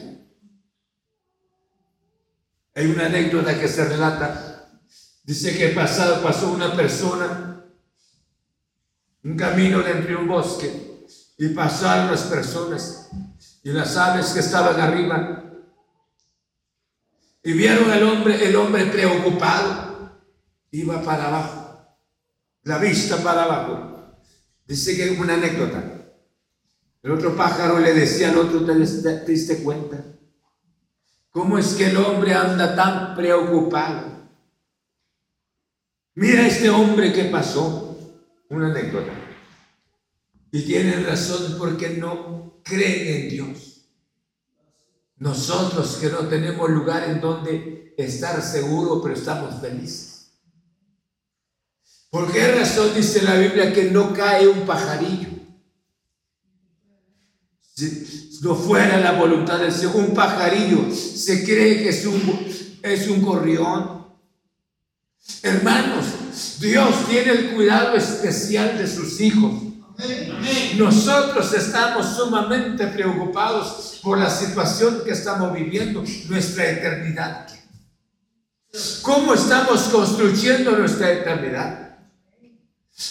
Hay 2.73 2.85
una 2.87 3.07
anécdota 3.07 3.59
que 3.59 3.67
se 3.67 3.85
relata. 3.85 4.69
Dice 5.23 5.57
que 5.57 5.69
pasado 5.69 6.21
pasó 6.21 6.51
una 6.51 6.75
persona 6.75 7.56
un 9.23 9.35
camino 9.35 9.81
de 9.81 10.15
un 10.15 10.27
bosque 10.27 11.05
y 11.37 11.49
pasaron 11.49 12.11
las 12.11 12.23
personas 12.23 13.09
y 13.63 13.71
las 13.71 13.95
aves 13.97 14.27
que 14.27 14.39
estaban 14.39 14.79
arriba 14.79 15.37
y 17.47 17.53
vieron 17.53 17.89
al 17.89 18.03
hombre, 18.03 18.45
el 18.45 18.57
hombre 18.57 18.87
preocupado, 18.87 20.11
iba 20.71 21.01
para 21.01 21.27
abajo, 21.27 21.97
la 22.63 22.77
vista 22.77 23.23
para 23.23 23.43
abajo. 23.43 24.17
Dice 24.65 24.97
que 24.97 25.11
una 25.11 25.35
anécdota. 25.35 25.81
El 27.01 27.11
otro 27.11 27.37
pájaro 27.37 27.79
le 27.79 27.93
decía 27.93 28.31
al 28.31 28.37
otro, 28.37 28.65
¿te, 28.65 28.73
te 28.73 29.31
diste 29.31 29.63
cuenta? 29.63 30.03
¿Cómo 31.29 31.57
es 31.57 31.75
que 31.75 31.85
el 31.85 31.95
hombre 31.95 32.33
anda 32.33 32.75
tan 32.75 33.15
preocupado? 33.15 34.27
Mira 36.15 36.45
este 36.45 36.69
hombre 36.69 37.13
que 37.13 37.25
pasó. 37.25 37.86
Una 38.49 38.67
anécdota. 38.67 39.11
Y 40.51 40.61
tienen 40.63 41.05
razón 41.05 41.55
porque 41.57 41.89
no 41.89 42.61
creen 42.63 43.23
en 43.23 43.29
Dios. 43.29 43.85
Nosotros 45.17 45.97
que 45.99 46.09
no 46.09 46.27
tenemos 46.27 46.69
lugar 46.69 47.09
en 47.09 47.19
donde 47.19 47.93
estar 47.97 48.41
seguro, 48.41 49.01
pero 49.01 49.15
estamos 49.15 49.59
felices. 49.59 50.31
¿Por 52.09 52.31
qué 52.31 52.51
razón 52.53 52.93
dice 52.95 53.21
la 53.23 53.35
Biblia 53.35 53.73
que 53.73 53.91
no 53.91 54.13
cae 54.13 54.47
un 54.47 54.65
pajarillo? 54.65 55.29
Si 57.73 58.39
no 58.41 58.55
fuera 58.55 58.99
la 58.99 59.11
voluntad 59.13 59.59
del 59.59 59.71
Señor, 59.71 59.95
un 59.97 60.13
pajarillo 60.13 60.91
se 60.93 61.43
cree 61.43 61.83
que 61.83 61.89
es 61.89 62.05
un, 62.05 62.21
es 62.81 63.07
un. 63.07 63.27
Hermanos, 65.43 66.05
Dios 66.59 67.07
tiene 67.07 67.31
el 67.31 67.51
cuidado 67.51 67.95
especial 67.95 68.77
de 68.77 68.87
sus 68.87 69.19
hijos. 69.21 69.53
Nosotros 70.77 71.53
estamos 71.53 72.15
sumamente 72.15 72.85
preocupados 72.87 73.99
por 74.03 74.19
la 74.19 74.29
situación 74.29 75.01
que 75.03 75.11
estamos 75.11 75.53
viviendo, 75.53 76.03
nuestra 76.29 76.69
eternidad. 76.69 77.47
¿Cómo 79.01 79.33
estamos 79.33 79.81
construyendo 79.83 80.77
nuestra 80.77 81.11
eternidad? 81.11 81.87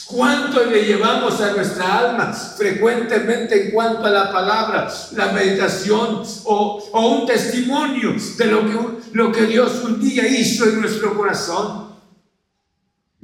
¿Cuánto 0.06 0.64
le 0.64 0.84
llevamos 0.84 1.40
a 1.40 1.52
nuestra 1.52 1.98
alma 1.98 2.32
frecuentemente 2.32 3.66
en 3.66 3.70
cuanto 3.72 4.04
a 4.04 4.10
la 4.10 4.32
palabra, 4.32 4.92
la 5.12 5.32
meditación 5.32 6.22
o, 6.44 6.90
un 6.92 7.26
testimonio 7.26 8.14
de 8.36 8.46
lo 8.46 8.66
que, 8.66 8.78
lo 9.12 9.32
que 9.32 9.46
Dios 9.46 9.82
un 9.84 10.00
día 10.00 10.26
hizo 10.26 10.68
en 10.68 10.80
nuestro 10.80 11.16
corazón? 11.16 11.85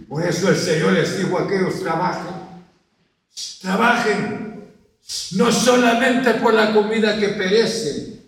Por 0.09 0.25
eso 0.25 0.49
el 0.49 0.57
Señor 0.57 0.93
les 0.93 1.19
dijo 1.19 1.39
a 1.39 1.43
aquellos 1.43 1.81
trabajen. 1.81 2.35
Trabajen 3.61 4.65
no 5.33 5.53
solamente 5.53 6.35
por 6.35 6.55
la 6.55 6.73
comida 6.73 7.19
que 7.19 7.29
perece, 7.29 8.21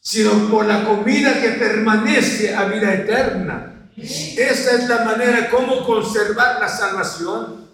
sino 0.00 0.48
por 0.48 0.66
la 0.66 0.84
comida 0.84 1.40
que 1.40 1.50
permanece 1.50 2.54
a 2.54 2.64
vida 2.64 2.94
eterna. 2.94 3.90
Esa 3.96 4.76
es 4.76 4.88
la 4.88 5.04
manera 5.04 5.50
como 5.50 5.84
conservar 5.84 6.60
la 6.60 6.68
salvación. 6.68 7.68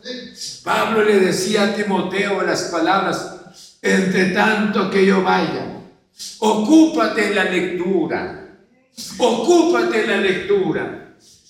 Pablo 0.62 1.04
le 1.04 1.20
decía 1.20 1.64
a 1.64 1.74
Timoteo 1.74 2.42
las 2.42 2.64
palabras, 2.64 3.34
entre 3.82 4.30
tanto 4.30 4.90
que 4.90 5.04
yo 5.04 5.22
vaya, 5.22 5.66
ocúpate 6.38 7.28
en 7.28 7.34
la 7.34 7.44
lectura, 7.44 8.48
ocúpate 9.18 10.02
en 10.02 10.10
la 10.10 10.16
lectura. 10.16 11.03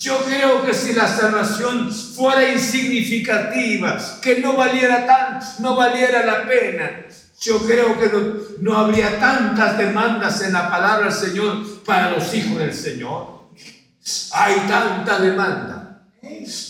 Yo 0.05 0.19
creo 0.23 0.63
que 0.63 0.75
si 0.75 0.93
la 0.93 1.09
salvación 1.09 1.91
fuera 1.91 2.47
insignificativa, 2.53 3.97
que 4.21 4.39
no 4.39 4.53
valiera 4.53 5.07
tan, 5.07 5.41
no 5.61 5.75
valiera 5.77 6.27
la 6.27 6.47
pena, 6.47 7.07
yo 7.41 7.59
creo 7.61 7.99
que 7.99 8.09
no, 8.09 8.21
no, 8.61 8.77
habría 8.79 9.19
tantas 9.19 9.79
demandas 9.79 10.43
en 10.43 10.53
la 10.53 10.69
palabra 10.69 11.07
del 11.07 11.15
Señor 11.15 11.83
para 11.87 12.11
los 12.11 12.35
hijos 12.35 12.59
del 12.59 12.75
Señor. 12.75 13.45
Hay 14.33 14.57
tanta 14.69 15.19
demanda. 15.21 16.03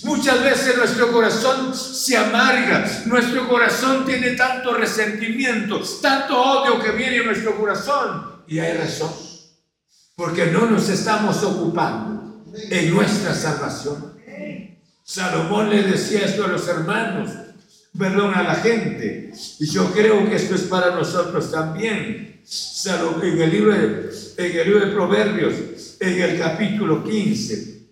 Muchas 0.04 0.40
veces 0.40 0.76
nuestro 0.76 1.10
corazón 1.10 1.74
se 1.74 2.16
amarga, 2.16 2.86
nuestro 3.06 3.48
corazón 3.48 4.04
tiene 4.06 4.36
tanto 4.36 4.74
resentimiento, 4.74 5.82
tanto 6.00 6.40
odio 6.40 6.80
que 6.80 6.92
viene 6.92 7.16
en 7.16 7.26
nuestro 7.26 7.56
corazón. 7.56 8.44
Y 8.46 8.60
hay 8.60 8.78
razón, 8.78 9.10
porque 10.14 10.46
no 10.46 10.66
nos 10.66 10.88
estamos 10.88 11.42
ocupando 11.42 12.13
en 12.70 12.94
nuestra 12.94 13.34
salvación. 13.34 14.14
Salomón 15.02 15.70
le 15.70 15.82
decía 15.82 16.24
esto 16.24 16.44
a 16.44 16.48
los 16.48 16.66
hermanos, 16.66 17.30
perdón, 17.96 18.34
a 18.34 18.42
la 18.42 18.54
gente. 18.56 19.32
Y 19.60 19.66
yo 19.66 19.92
creo 19.92 20.28
que 20.28 20.36
esto 20.36 20.54
es 20.54 20.62
para 20.62 20.94
nosotros 20.94 21.50
también. 21.50 22.42
En 22.84 23.50
de, 23.74 24.10
en 24.36 24.58
el 24.58 24.66
libro 24.66 24.80
de 24.86 24.92
Proverbios, 24.92 25.54
en 26.00 26.22
el 26.22 26.38
capítulo 26.38 27.02
15, 27.02 27.88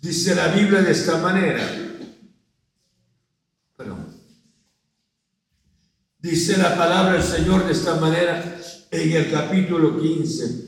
dice 0.00 0.34
la 0.34 0.48
Biblia 0.48 0.82
de 0.82 0.92
esta 0.92 1.18
manera. 1.18 1.64
Perdón. 3.76 4.06
Dice 6.20 6.56
la 6.56 6.76
palabra 6.76 7.14
del 7.14 7.22
Señor 7.22 7.66
de 7.66 7.72
esta 7.72 7.96
manera 7.96 8.60
en 8.90 9.12
el 9.12 9.30
capítulo 9.30 10.00
15 10.00 10.67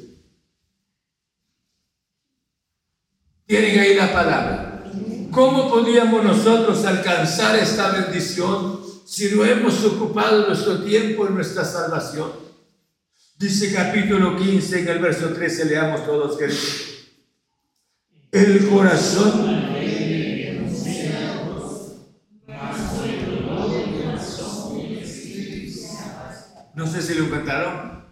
Tienen 3.50 3.80
ahí 3.80 3.94
la 3.94 4.12
palabra. 4.12 4.84
¿Cómo 5.32 5.68
podríamos 5.68 6.22
nosotros 6.22 6.84
alcanzar 6.84 7.58
esta 7.58 7.90
bendición 7.90 8.78
si 9.04 9.34
no 9.34 9.44
hemos 9.44 9.84
ocupado 9.84 10.46
nuestro 10.46 10.84
tiempo 10.84 11.26
en 11.26 11.34
nuestra 11.34 11.64
salvación? 11.64 12.30
Dice 13.36 13.74
capítulo 13.74 14.36
15 14.36 14.82
en 14.82 14.88
el 14.88 14.98
verso 15.00 15.30
13, 15.30 15.64
leamos 15.64 16.06
todos 16.06 16.38
que 16.38 16.44
el 18.30 18.68
corazón 18.68 19.66
No 26.76 26.86
sé 26.86 27.02
si 27.02 27.14
lo 27.14 27.24
encontraron. 27.24 28.04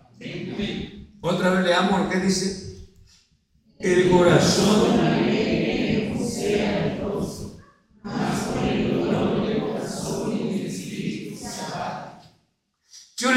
Otra 1.21 1.51
vez 1.51 1.65
leamos 1.65 2.01
lo 2.01 2.11
que 2.11 2.19
dice. 2.19 2.89
El 3.79 4.11
corazón 4.11 5.18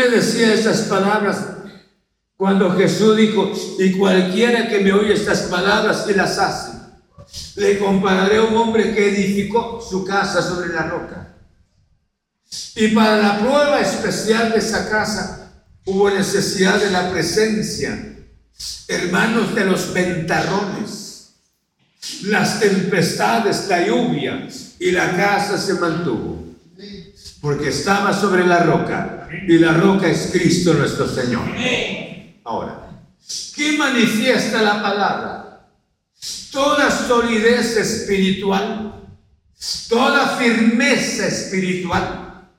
decía 0.09 0.53
esas 0.53 0.81
palabras 0.81 1.37
Cuando 2.35 2.75
Jesús 2.75 3.15
dijo, 3.17 3.51
y 3.77 3.91
cualquiera 3.91 4.67
que 4.67 4.79
me 4.79 4.91
oye 4.91 5.13
estas 5.13 5.41
palabras 5.41 6.05
y 6.09 6.13
las 6.15 6.39
hace, 6.39 6.71
le 7.57 7.77
compararé 7.77 8.37
a 8.37 8.43
un 8.43 8.55
hombre 8.55 8.95
que 8.95 9.09
edificó 9.09 9.79
su 9.79 10.03
casa 10.03 10.41
sobre 10.41 10.73
la 10.73 10.83
roca. 10.87 11.35
Y 12.75 12.87
para 12.89 13.17
la 13.17 13.37
prueba 13.37 13.79
especial 13.79 14.51
de 14.51 14.57
esa 14.57 14.89
casa 14.89 15.53
hubo 15.85 16.09
necesidad 16.09 16.79
de 16.79 16.89
la 16.89 17.11
presencia, 17.11 18.17
hermanos, 18.87 19.53
de 19.53 19.65
los 19.65 19.93
ventarrones, 19.93 21.35
las 22.23 22.59
tempestades, 22.59 23.67
la 23.67 23.85
lluvia, 23.85 24.47
y 24.79 24.91
la 24.91 25.15
casa 25.15 25.59
se 25.59 25.75
mantuvo. 25.75 26.50
Porque 27.41 27.69
estaba 27.69 28.13
sobre 28.13 28.45
la 28.45 28.59
roca, 28.59 29.27
y 29.47 29.57
la 29.57 29.73
roca 29.73 30.07
es 30.07 30.29
Cristo 30.31 30.75
nuestro 30.75 31.07
Señor. 31.07 31.41
Ahora, 32.43 32.91
¿qué 33.55 33.77
manifiesta 33.77 34.61
la 34.61 34.81
palabra? 34.81 35.67
Toda 36.51 36.91
solidez 36.91 37.77
espiritual, 37.77 38.93
toda 39.89 40.37
firmeza 40.37 41.27
espiritual, 41.27 42.49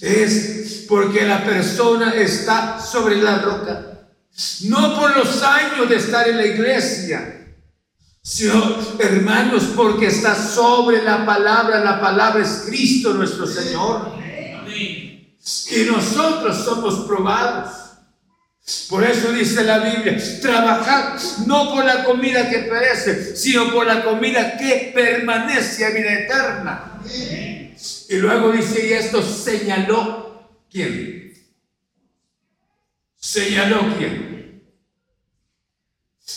es 0.00 0.84
porque 0.88 1.26
la 1.26 1.44
persona 1.44 2.14
está 2.14 2.78
sobre 2.80 3.16
la 3.16 3.38
roca. 3.38 4.08
No 4.64 4.94
por 5.00 5.16
los 5.16 5.42
años 5.42 5.88
de 5.88 5.96
estar 5.96 6.28
en 6.28 6.36
la 6.36 6.46
iglesia, 6.46 7.45
hermanos, 8.98 9.72
porque 9.76 10.06
está 10.06 10.34
sobre 10.34 11.02
la 11.02 11.24
palabra. 11.24 11.84
La 11.84 12.00
palabra 12.00 12.42
es 12.42 12.64
Cristo 12.66 13.14
nuestro 13.14 13.46
Señor. 13.46 14.16
Y 14.68 15.84
nosotros 15.90 16.64
somos 16.64 17.06
probados. 17.06 17.72
Por 18.88 19.04
eso 19.04 19.30
dice 19.30 19.62
la 19.62 19.78
Biblia, 19.78 20.18
trabajad 20.42 21.20
no 21.46 21.72
por 21.72 21.84
la 21.84 22.02
comida 22.02 22.50
que 22.50 22.58
perece, 22.58 23.36
sino 23.36 23.72
por 23.72 23.86
la 23.86 24.02
comida 24.02 24.56
que 24.56 24.90
permanece 24.92 25.84
a 25.84 25.90
vida 25.90 26.12
eterna. 26.12 27.00
Y 28.08 28.16
luego 28.16 28.50
dice, 28.50 28.88
y 28.88 28.92
esto 28.92 29.22
señaló, 29.22 30.48
¿quién? 30.68 31.32
Señaló 33.14 33.94
quién. 33.96 34.25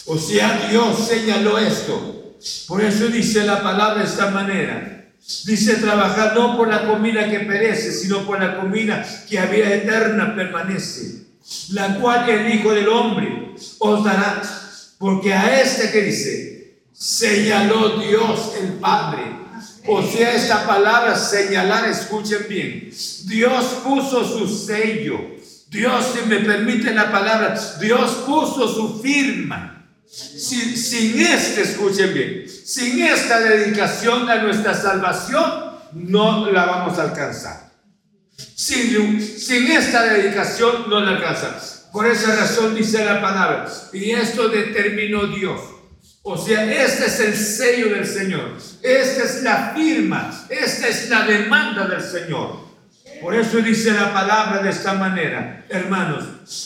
O 0.06 0.18
sea, 0.18 0.68
Dios 0.70 1.08
señaló 1.08 1.58
esto. 1.58 2.36
Por 2.68 2.82
eso 2.82 3.08
dice 3.08 3.46
la 3.46 3.62
palabra 3.62 4.00
de 4.00 4.06
esta 4.06 4.30
manera. 4.32 5.12
Dice, 5.46 5.76
trabajar 5.76 6.34
no 6.36 6.58
por 6.58 6.68
la 6.70 6.88
comida 6.88 7.30
que 7.30 7.42
perece, 7.42 7.92
sino 7.92 8.26
por 8.26 8.40
la 8.40 8.60
comida 8.60 9.06
que 9.30 9.38
a 9.38 9.46
vida 9.46 9.74
eterna 9.74 10.36
permanece 10.36 11.30
la 11.72 12.00
cual 12.00 12.30
el 12.30 12.54
Hijo 12.54 12.72
del 12.72 12.88
Hombre 12.90 13.56
os 13.80 14.04
dará, 14.04 14.42
porque 14.98 15.34
a 15.34 15.62
este 15.62 15.92
que 15.92 16.02
dice, 16.04 16.82
señaló 16.94 17.98
Dios 18.00 18.54
el 18.62 18.74
Padre. 18.74 19.40
O 19.88 20.04
sea, 20.04 20.36
esta 20.36 20.68
palabra 20.68 21.16
señalar, 21.16 21.90
escuchen 21.90 22.46
bien, 22.48 22.92
Dios 23.26 23.66
puso 23.84 24.24
su 24.26 24.48
sello, 24.48 25.20
Dios, 25.70 26.06
si 26.14 26.28
me 26.28 26.38
permite 26.40 26.94
la 26.94 27.12
palabra, 27.12 27.60
Dios 27.80 28.12
puso 28.26 28.68
su 28.68 29.02
firma. 29.02 29.79
Sin, 30.10 30.76
sin 30.76 31.20
este, 31.20 31.62
escuchen 31.62 32.14
bien, 32.14 32.46
sin 32.50 33.02
esta 33.04 33.40
dedicación 33.40 34.30
a 34.30 34.42
nuestra 34.42 34.74
salvación, 34.74 35.70
no 35.94 36.52
la 36.52 36.66
vamos 36.66 36.98
a 36.98 37.04
alcanzar. 37.04 37.70
Sin, 38.56 39.22
sin 39.22 39.72
esta 39.72 40.04
dedicación 40.04 40.90
no 40.90 41.00
la 41.00 41.12
alcanzas. 41.12 41.88
Por 41.92 42.08
esa 42.08 42.36
razón 42.36 42.76
dice 42.76 43.04
la 43.04 43.22
palabra. 43.22 43.68
Y 43.94 44.12
esto 44.12 44.50
determinó 44.50 45.28
Dios. 45.28 45.62
O 46.22 46.38
sea, 46.38 46.64
este 46.66 47.06
es 47.06 47.20
el 47.20 47.36
sello 47.36 47.96
del 47.96 48.06
Señor. 48.06 48.58
Esta 48.82 49.24
es 49.24 49.44
la 49.44 49.74
firma. 49.76 50.46
Esta 50.50 50.88
es 50.88 51.10
la 51.10 51.26
demanda 51.26 51.88
del 51.88 52.02
Señor. 52.02 52.70
Por 53.22 53.36
eso 53.36 53.58
dice 53.58 53.92
la 53.92 54.14
palabra 54.14 54.62
de 54.62 54.70
esta 54.70 54.94
manera, 54.94 55.66
hermanos. 55.70 56.26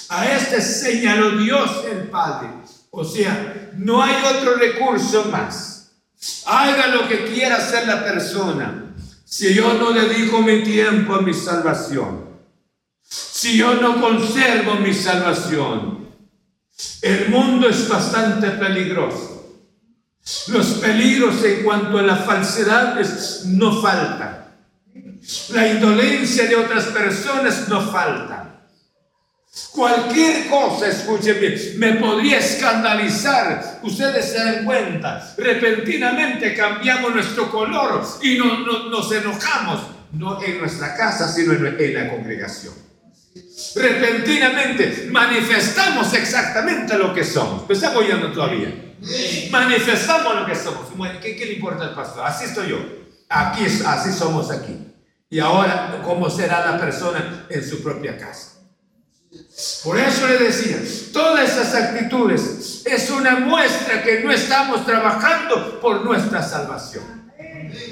A 0.10 0.32
este 0.32 0.62
señaló 0.62 1.38
Dios 1.38 1.86
el 1.91 2.10
Padre. 2.10 2.50
O 2.96 3.04
sea, 3.04 3.72
no 3.76 4.04
hay 4.04 4.16
otro 4.24 4.56
recurso 4.56 5.26
más. 5.26 5.96
Haga 6.46 6.88
lo 6.88 7.08
que 7.08 7.26
quiera 7.26 7.56
hacer 7.56 7.88
la 7.88 8.04
persona 8.04 8.94
si 9.26 9.56
yo 9.56 9.74
no 9.74 9.91
dedico 9.91 10.44
mi 10.44 10.62
tiempo 10.62 11.16
a 11.16 11.22
mi 11.24 11.34
salvación, 11.34 12.24
si 13.02 13.58
yo 13.58 13.74
no 13.82 14.00
conservo 14.00 14.76
mi 14.76 14.94
salvación, 14.94 16.08
el 17.02 17.30
mundo 17.30 17.68
es 17.68 17.89
bastante 17.89 18.52
peligroso. 18.52 19.64
Los 20.50 20.68
peligros 20.76 21.44
en 21.44 21.64
cuanto 21.64 21.98
a 21.98 22.04
la 22.04 22.18
falsedad 22.18 22.96
no 23.46 23.82
faltan. 23.82 24.54
La 25.50 25.68
indolencia 25.68 26.46
de 26.46 26.56
otras 26.56 26.86
personas 26.86 27.68
no 27.70 27.82
falta. 27.82 28.53
Cualquier 29.72 30.47
cosa, 30.49 30.88
escuchen 30.88 31.39
bien, 31.39 31.56
me 31.78 31.93
podría 31.93 32.39
escandalizar. 32.39 33.80
Ustedes 33.84 34.26
se 34.32 34.43
dan 34.43 34.66
cuenta, 34.66 35.34
repentinamente 35.38 36.56
cambiamos 36.56 37.14
nuestro 37.14 37.51
color 37.51 38.04
y 38.22 38.38
nos 38.38 39.12
enojamos, 39.12 39.82
no 40.14 40.41
en 40.41 40.60
nuestra 40.60 40.95
casa, 40.95 41.32
sino 41.32 41.54
en, 41.54 41.76
en 41.80 41.93
la 41.93 42.10
congregación. 42.10 42.74
Repentinamente 43.76 45.08
manifestamos 45.12 46.12
exactamente 46.14 46.97
lo 46.97 47.14
que 47.14 47.24
somos. 47.24 47.68
¿Me 47.68 47.76
está 47.76 47.95
oyendo 47.95 48.32
todavía? 48.32 48.95
Manifestamos 49.51 50.36
lo 50.36 50.45
que 50.47 50.56
somos. 50.56 50.88
¿Qué, 51.22 51.36
¿Qué, 51.36 51.45
le 51.45 51.54
importa 51.54 51.84
al 51.84 51.93
pastor? 51.93 52.26
Así 52.26 52.45
estoy 52.45 52.70
yo. 52.70 52.78
Aquí, 53.30 53.66
así 53.66 54.12
somos 54.12 54.49
aquí. 54.49 54.78
Y 55.30 55.39
ahora, 55.39 55.99
¿cómo 56.04 56.30
será 56.30 56.72
la 56.72 56.80
persona 56.80 57.45
en 57.49 57.68
su 57.68 57.84
propia 57.84 58.18
casa? 58.18 58.53
Por 59.84 59.99
eso 59.99 60.28
le 60.28 60.38
decía, 60.38 60.78
todas 61.11 61.51
esas 61.51 61.74
actitudes 61.76 62.82
es 62.86 63.09
una 63.09 63.39
muestra 63.39 64.03
que 64.03 64.22
no 64.22 64.32
estamos 64.32 64.86
trabajando 64.86 65.80
por 65.80 66.03
nuestra 66.03 66.41
salvación. 66.41 67.03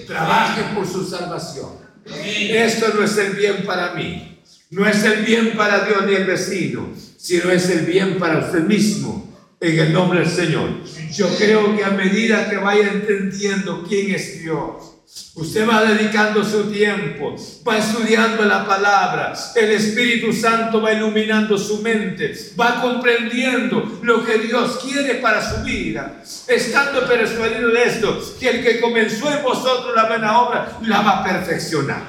Trabajen 0.08 0.76
por 0.76 0.88
su 0.88 1.06
salvación. 1.06 1.70
Esto 2.06 2.94
no 2.96 3.04
es 3.04 3.18
el 3.18 3.34
bien 3.34 3.66
para 3.66 3.94
mí, 3.94 4.42
no 4.72 4.88
es 4.88 5.04
el 5.04 5.24
bien 5.24 5.56
para 5.56 5.86
Dios 5.86 6.06
ni 6.06 6.16
el 6.16 6.26
vecino, 6.26 6.90
sino 7.18 7.52
es 7.52 7.70
el 7.70 7.86
bien 7.86 8.18
para 8.18 8.40
usted 8.40 8.62
mismo, 8.62 9.32
en 9.60 9.80
el 9.80 9.94
nombre 9.94 10.20
del 10.22 10.30
Señor. 10.30 10.70
Yo 11.14 11.28
creo 11.38 11.76
que 11.76 11.86
a 11.86 11.92
medida 11.92 12.50
que 12.50 12.58
vaya 12.58 12.92
entendiendo 12.92 13.86
quién 13.88 14.16
es 14.16 14.42
Dios, 14.42 15.01
Usted 15.34 15.68
va 15.68 15.84
dedicando 15.84 16.44
su 16.44 16.72
tiempo, 16.72 17.36
va 17.68 17.78
estudiando 17.78 18.44
la 18.44 18.66
palabra, 18.66 19.34
el 19.56 19.72
Espíritu 19.72 20.34
Santo 20.34 20.82
va 20.82 20.92
iluminando 20.92 21.58
su 21.58 21.82
mente, 21.82 22.34
va 22.60 22.82
comprendiendo 22.82 24.00
lo 24.04 24.26
que 24.26 24.40
Dios 24.40 24.80
quiere 24.84 25.16
para 25.16 25.42
su 25.42 25.64
vida, 25.64 26.22
estando 26.48 27.08
persuadido 27.08 27.70
de 27.70 27.84
esto, 27.84 28.22
que 28.40 28.50
el 28.50 28.64
que 28.64 28.82
comenzó 28.82 29.32
en 29.32 29.44
vosotros 29.44 29.94
la 29.96 30.08
buena 30.08 30.42
obra 30.42 30.80
la 30.84 31.02
va 31.02 31.20
a 31.20 31.24
perfeccionar. 31.24 32.08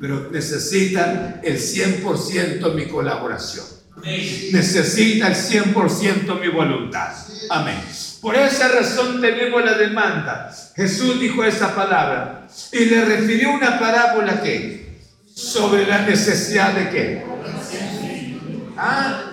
Pero 0.00 0.28
necesita 0.30 1.40
el 1.42 1.58
100% 1.58 2.74
mi 2.74 2.86
colaboración. 2.86 3.64
Necesita 4.52 5.28
el 5.28 5.34
100% 5.34 6.40
mi 6.40 6.48
voluntad. 6.48 7.12
Amén. 7.50 7.78
Por 8.20 8.36
esa 8.36 8.68
razón 8.68 9.20
tenemos 9.20 9.64
la 9.64 9.74
demanda. 9.74 10.54
Jesús 10.76 11.18
dijo 11.18 11.42
esa 11.42 11.74
palabra 11.74 12.46
y 12.70 12.84
le 12.84 13.04
refirió 13.04 13.52
una 13.52 13.78
parábola 13.78 14.42
que 14.42 14.98
sobre 15.34 15.86
la 15.86 16.02
necesidad 16.02 16.74
de 16.74 16.90
qué. 16.90 17.24
¿Ah? 18.76 19.24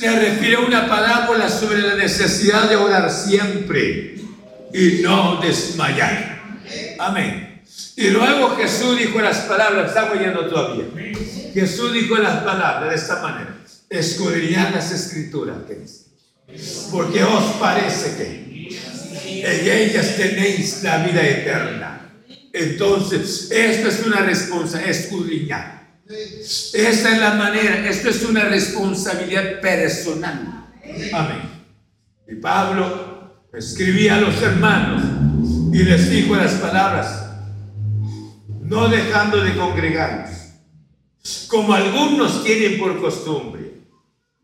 Le 0.00 0.18
refirió 0.18 0.66
una 0.66 0.88
parábola 0.88 1.50
sobre 1.50 1.82
la 1.82 1.94
necesidad 1.94 2.70
de 2.70 2.76
orar 2.76 3.10
siempre 3.10 4.14
y 4.72 5.02
no 5.02 5.42
desmayar. 5.42 6.40
Amén. 6.98 7.62
Y 7.96 8.08
luego 8.08 8.56
Jesús 8.56 8.98
dijo 8.98 9.20
las 9.20 9.40
palabras, 9.40 9.88
estamos 9.88 10.18
yendo 10.18 10.46
todavía. 10.46 10.86
Jesús 11.52 11.92
dijo 11.92 12.16
las 12.16 12.44
palabras 12.44 12.88
de 12.88 12.96
esta 12.96 13.20
manera 13.20 13.59
escudriñad 13.90 14.72
las 14.72 14.92
escrituras, 14.92 15.56
porque 16.92 17.24
os 17.24 17.44
parece 17.56 18.16
que 18.16 18.50
en 19.42 19.68
ellas 19.68 20.16
tenéis 20.16 20.82
la 20.82 21.04
vida 21.04 21.26
eterna. 21.26 22.12
Entonces, 22.52 23.50
esto 23.50 23.88
es 23.88 24.06
una 24.06 24.20
responsabilidad, 24.20 24.90
escudriñar. 24.90 25.80
Esta 26.08 27.12
es 27.12 27.18
la 27.18 27.34
manera, 27.34 27.88
esto 27.88 28.10
es 28.10 28.22
una 28.24 28.44
responsabilidad 28.44 29.60
personal. 29.60 30.68
Amén. 31.12 31.42
Y 32.28 32.36
Pablo 32.36 33.48
escribía 33.52 34.16
a 34.16 34.20
los 34.20 34.40
hermanos 34.40 35.02
y 35.72 35.82
les 35.82 36.10
dijo 36.10 36.36
las 36.36 36.54
palabras, 36.54 37.26
no 38.62 38.88
dejando 38.88 39.42
de 39.42 39.56
congregarnos 39.56 40.40
como 41.48 41.74
algunos 41.74 42.44
tienen 42.44 42.78
por 42.78 43.00
costumbre. 43.00 43.59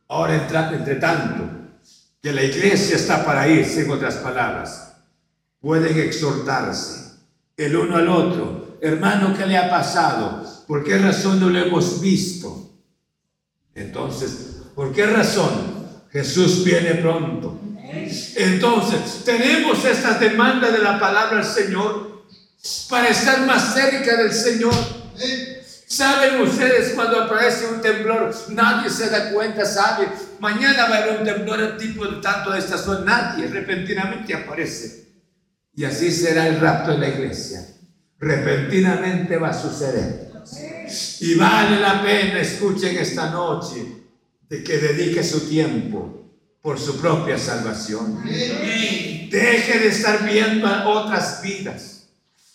Ahora, 0.09 0.37
entre 0.73 0.97
tanto, 0.97 1.45
que 2.23 2.33
la 2.33 2.43
iglesia 2.43 2.97
está 2.97 3.25
para 3.25 3.49
irse, 3.49 3.85
en 3.85 3.91
otras 3.91 4.17
palabras, 4.17 4.95
pueden 5.61 5.99
exhortarse 5.99 7.19
el 7.57 7.77
uno 7.77 7.97
al 7.97 8.09
otro. 8.09 8.79
Hermano, 8.81 9.35
¿qué 9.37 9.47
le 9.47 9.57
ha 9.57 9.71
pasado? 9.71 10.45
¿Por 10.67 10.85
qué 10.85 10.99
razón 10.99 11.41
no 11.41 11.49
lo 11.49 11.59
hemos 11.59 12.01
visto? 12.01 12.73
Entonces, 13.75 14.63
¿por 14.75 14.93
qué 14.93 15.07
razón? 15.07 15.77
Jesús 16.11 16.65
viene 16.65 16.95
pronto. 16.95 17.61
Entonces, 18.37 19.23
tenemos 19.25 19.85
esta 19.85 20.19
demanda 20.19 20.71
de 20.71 20.79
la 20.79 20.99
palabra 20.99 21.37
del 21.39 21.47
Señor 21.47 22.25
para 22.89 23.09
estar 23.09 23.47
más 23.47 23.75
cerca 23.75 24.17
del 24.17 24.33
Señor. 24.33 24.75
¿Saben 25.89 26.41
ustedes 26.41 26.95
cuando 26.95 27.23
aparece 27.23 27.67
un 27.67 27.81
temblor? 27.81 28.35
Nadie 28.49 28.91
se 28.91 29.09
da 29.09 29.31
cuenta, 29.31 29.65
sabe. 29.65 30.09
Mañana 30.41 30.89
va 30.89 30.97
a 30.97 31.03
haber 31.03 31.19
un 31.21 31.25
temblor 31.25 31.77
tipo 31.77 32.09
tanto 32.21 32.51
de 32.51 32.59
esta 32.59 32.77
zona. 32.77 33.05
Nadie 33.05 33.47
repentinamente 33.47 34.35
aparece. 34.35 35.07
Y 35.77 35.85
así 35.85 36.11
será 36.11 36.49
el 36.49 36.59
rapto 36.59 36.91
de 36.91 36.99
la 36.99 37.09
iglesia. 37.09 37.65
Repentinamente 38.19 39.37
va 39.37 39.51
a 39.51 39.55
suceder. 39.55 40.33
Y 41.21 41.35
vale 41.37 41.81
la 41.81 42.03
pena, 42.03 42.41
escuchen 42.41 42.97
esta 42.97 43.31
noche, 43.31 43.87
de 44.49 44.65
que 44.65 44.79
dedique 44.79 45.23
su 45.23 45.49
tiempo 45.49 46.33
por 46.63 46.81
su 46.81 47.01
propia 47.01 47.39
salvación. 47.39 48.25
Deje 48.25 49.79
de 49.79 49.89
estar 49.89 50.25
viendo 50.25 50.69
otras 50.89 51.43
vidas. 51.43 52.09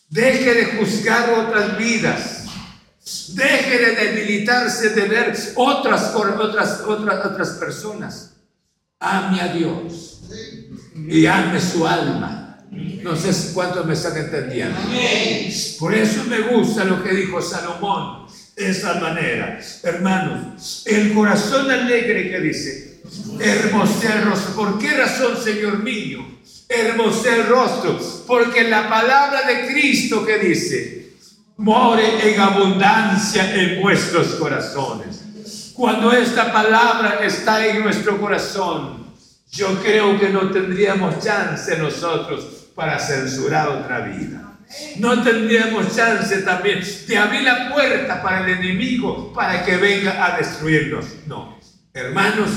Deje 0.09 0.53
de 0.53 0.65
juzgar 0.65 1.29
otras 1.29 1.77
vidas. 1.77 2.40
Deje 3.03 3.77
de 3.79 3.95
debilitarse 3.95 4.89
de 4.89 5.07
ver 5.07 5.33
otras, 5.55 6.13
otras, 6.15 6.81
otras, 6.85 7.25
otras 7.25 7.49
personas. 7.51 8.33
Ame 8.99 9.41
a 9.41 9.47
Dios 9.47 10.21
y 10.95 11.25
ame 11.25 11.59
su 11.59 11.87
alma. 11.87 12.59
No 12.69 13.15
sé 13.15 13.53
cuántos 13.53 13.85
me 13.85 13.93
están 13.93 14.17
entendiendo. 14.17 14.77
Por 15.79 15.95
eso 15.95 16.23
me 16.25 16.41
gusta 16.41 16.85
lo 16.85 17.03
que 17.03 17.13
dijo 17.13 17.41
Salomón 17.41 18.27
de 18.55 18.69
esa 18.69 18.93
manera. 18.95 19.59
Hermanos, 19.83 20.83
el 20.85 21.13
corazón 21.13 21.71
alegre 21.71 22.29
que 22.29 22.39
dice, 22.39 23.01
hermosea 23.39 24.19
el 24.19 24.25
rostro. 24.25 24.53
¿Por 24.53 24.79
qué 24.79 24.91
razón, 24.95 25.35
Señor 25.43 25.81
mío? 25.83 26.23
Hermosea 26.69 27.37
el 27.37 27.47
rostro. 27.47 27.99
Porque 28.27 28.69
la 28.69 28.87
palabra 28.87 29.41
de 29.47 29.67
Cristo 29.67 30.23
que 30.23 30.37
dice, 30.37 31.00
more 31.61 32.01
en 32.27 32.39
abundancia 32.39 33.53
en 33.55 33.81
vuestros 33.81 34.29
corazones. 34.35 35.73
Cuando 35.75 36.11
esta 36.11 36.51
palabra 36.51 37.19
está 37.21 37.65
en 37.65 37.83
nuestro 37.83 38.19
corazón, 38.19 39.05
yo 39.51 39.79
creo 39.81 40.19
que 40.19 40.29
no 40.29 40.49
tendríamos 40.49 41.23
chance 41.23 41.77
nosotros 41.77 42.69
para 42.75 42.97
censurar 42.97 43.69
otra 43.69 43.99
vida. 44.01 44.57
No 44.97 45.21
tendríamos 45.21 45.95
chance 45.95 46.41
también 46.41 46.81
de 47.07 47.17
abrir 47.17 47.43
la 47.43 47.71
puerta 47.71 48.23
para 48.23 48.45
el 48.45 48.57
enemigo 48.57 49.31
para 49.33 49.63
que 49.63 49.77
venga 49.77 50.25
a 50.25 50.37
destruirnos. 50.37 51.05
No, 51.27 51.59
hermanos, 51.93 52.49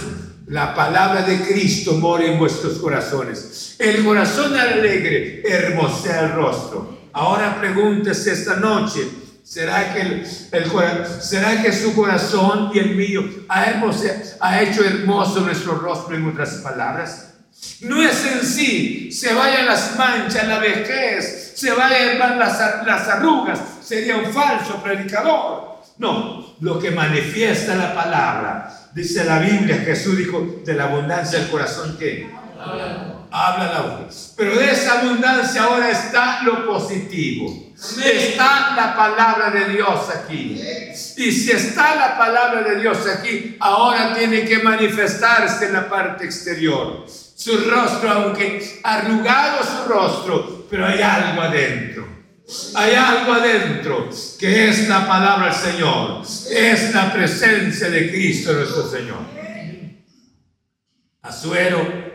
la 0.47 0.75
palabra 0.75 1.23
de 1.23 1.41
Cristo 1.41 1.95
mora 1.95 2.25
en 2.25 2.39
vuestros 2.39 2.79
corazones. 2.79 3.77
El 3.79 4.03
corazón 4.05 4.57
alegre 4.57 5.43
hermosea 5.45 6.21
el 6.21 6.33
rostro. 6.33 6.94
Ahora 7.15 7.61
pregúntese 7.61 8.33
esta 8.33 8.57
noche, 8.57 9.09
¿será 9.45 9.95
que, 9.95 10.01
el, 10.01 10.27
¿será 10.27 11.63
que 11.63 11.73
su 11.73 11.95
corazón 11.95 12.73
y 12.75 12.81
el 12.81 12.97
mío 12.97 13.23
ha, 13.49 14.61
hecho 14.61 14.85
hermoso 14.85 15.41
nuestro 15.43 15.77
rostro 15.77 16.17
en 16.17 16.27
otras 16.27 16.55
palabras? 16.55 17.35
No 17.83 18.03
es 18.03 18.27
en 18.27 18.45
sí, 18.45 19.13
se 19.13 19.33
vayan 19.33 19.67
las 19.67 19.97
manchas, 19.97 20.49
la 20.49 20.59
vejez, 20.59 21.53
se 21.55 21.71
vayan 21.71 22.19
las, 22.19 22.85
las 22.85 23.09
arrugas, 23.09 23.61
sería 23.81 24.17
un 24.17 24.33
falso 24.33 24.83
predicador. 24.83 25.85
No, 25.99 26.57
lo 26.61 26.81
que 26.81 26.91
manifiesta 26.91 27.77
la 27.77 27.95
palabra, 27.95 28.89
dice 28.93 29.23
la 29.23 29.39
Biblia, 29.39 29.83
Jesús 29.85 30.17
dijo, 30.17 30.63
de 30.65 30.75
la 30.75 30.85
abundancia 30.87 31.39
del 31.39 31.49
corazón 31.49 31.97
que 31.97 32.29
habla 33.35 33.73
la 33.73 33.81
boca. 33.81 34.15
Pero 34.37 34.57
de 34.59 34.71
esa 34.71 35.01
abundancia 35.01 35.65
ahora 35.65 35.91
está 35.91 36.43
lo 36.45 36.67
positivo. 36.67 37.73
Está 38.05 38.75
la 38.77 38.95
palabra 38.97 39.51
de 39.51 39.73
Dios 39.73 40.09
aquí. 40.15 40.61
Y 41.17 41.33
si 41.33 41.51
está 41.51 41.97
la 41.97 42.17
palabra 42.17 42.63
de 42.63 42.81
Dios 42.81 42.99
aquí, 43.09 43.57
ahora 43.59 44.15
tiene 44.15 44.45
que 44.45 44.61
manifestarse 44.61 45.67
en 45.67 45.73
la 45.73 45.89
parte 45.89 46.25
exterior. 46.25 47.05
Su 47.09 47.69
rostro, 47.69 48.11
aunque 48.11 48.81
arrugado 48.85 49.59
su 49.65 49.89
rostro, 49.93 50.67
pero 50.71 50.87
hay 50.87 51.03
algo 51.03 51.43
adentro. 51.43 52.07
Hay 52.75 52.95
algo 52.95 53.33
adentro 53.33 54.11
que 54.39 54.69
es 54.69 54.89
la 54.89 55.07
palabra 55.07 55.47
del 55.47 55.55
Señor. 55.55 56.23
Es 56.51 56.95
la 56.95 57.13
presencia 57.13 57.91
de 57.91 58.11
Cristo 58.11 58.53
nuestro 58.53 58.89
Señor. 58.89 59.35
Azuero 61.23 62.14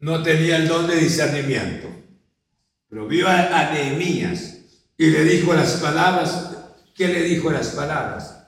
no 0.00 0.22
tenía 0.22 0.56
el 0.56 0.68
don 0.68 0.86
de 0.86 0.96
discernimiento, 0.96 1.88
pero 2.88 3.06
vio 3.06 3.28
a, 3.28 3.70
Nehemías 3.72 4.58
y 4.96 5.10
le 5.10 5.24
dijo 5.24 5.54
las 5.54 5.74
palabras. 5.74 6.50
¿Qué 6.94 7.08
le 7.08 7.24
dijo 7.24 7.50
las 7.50 7.68
palabras? 7.68 8.46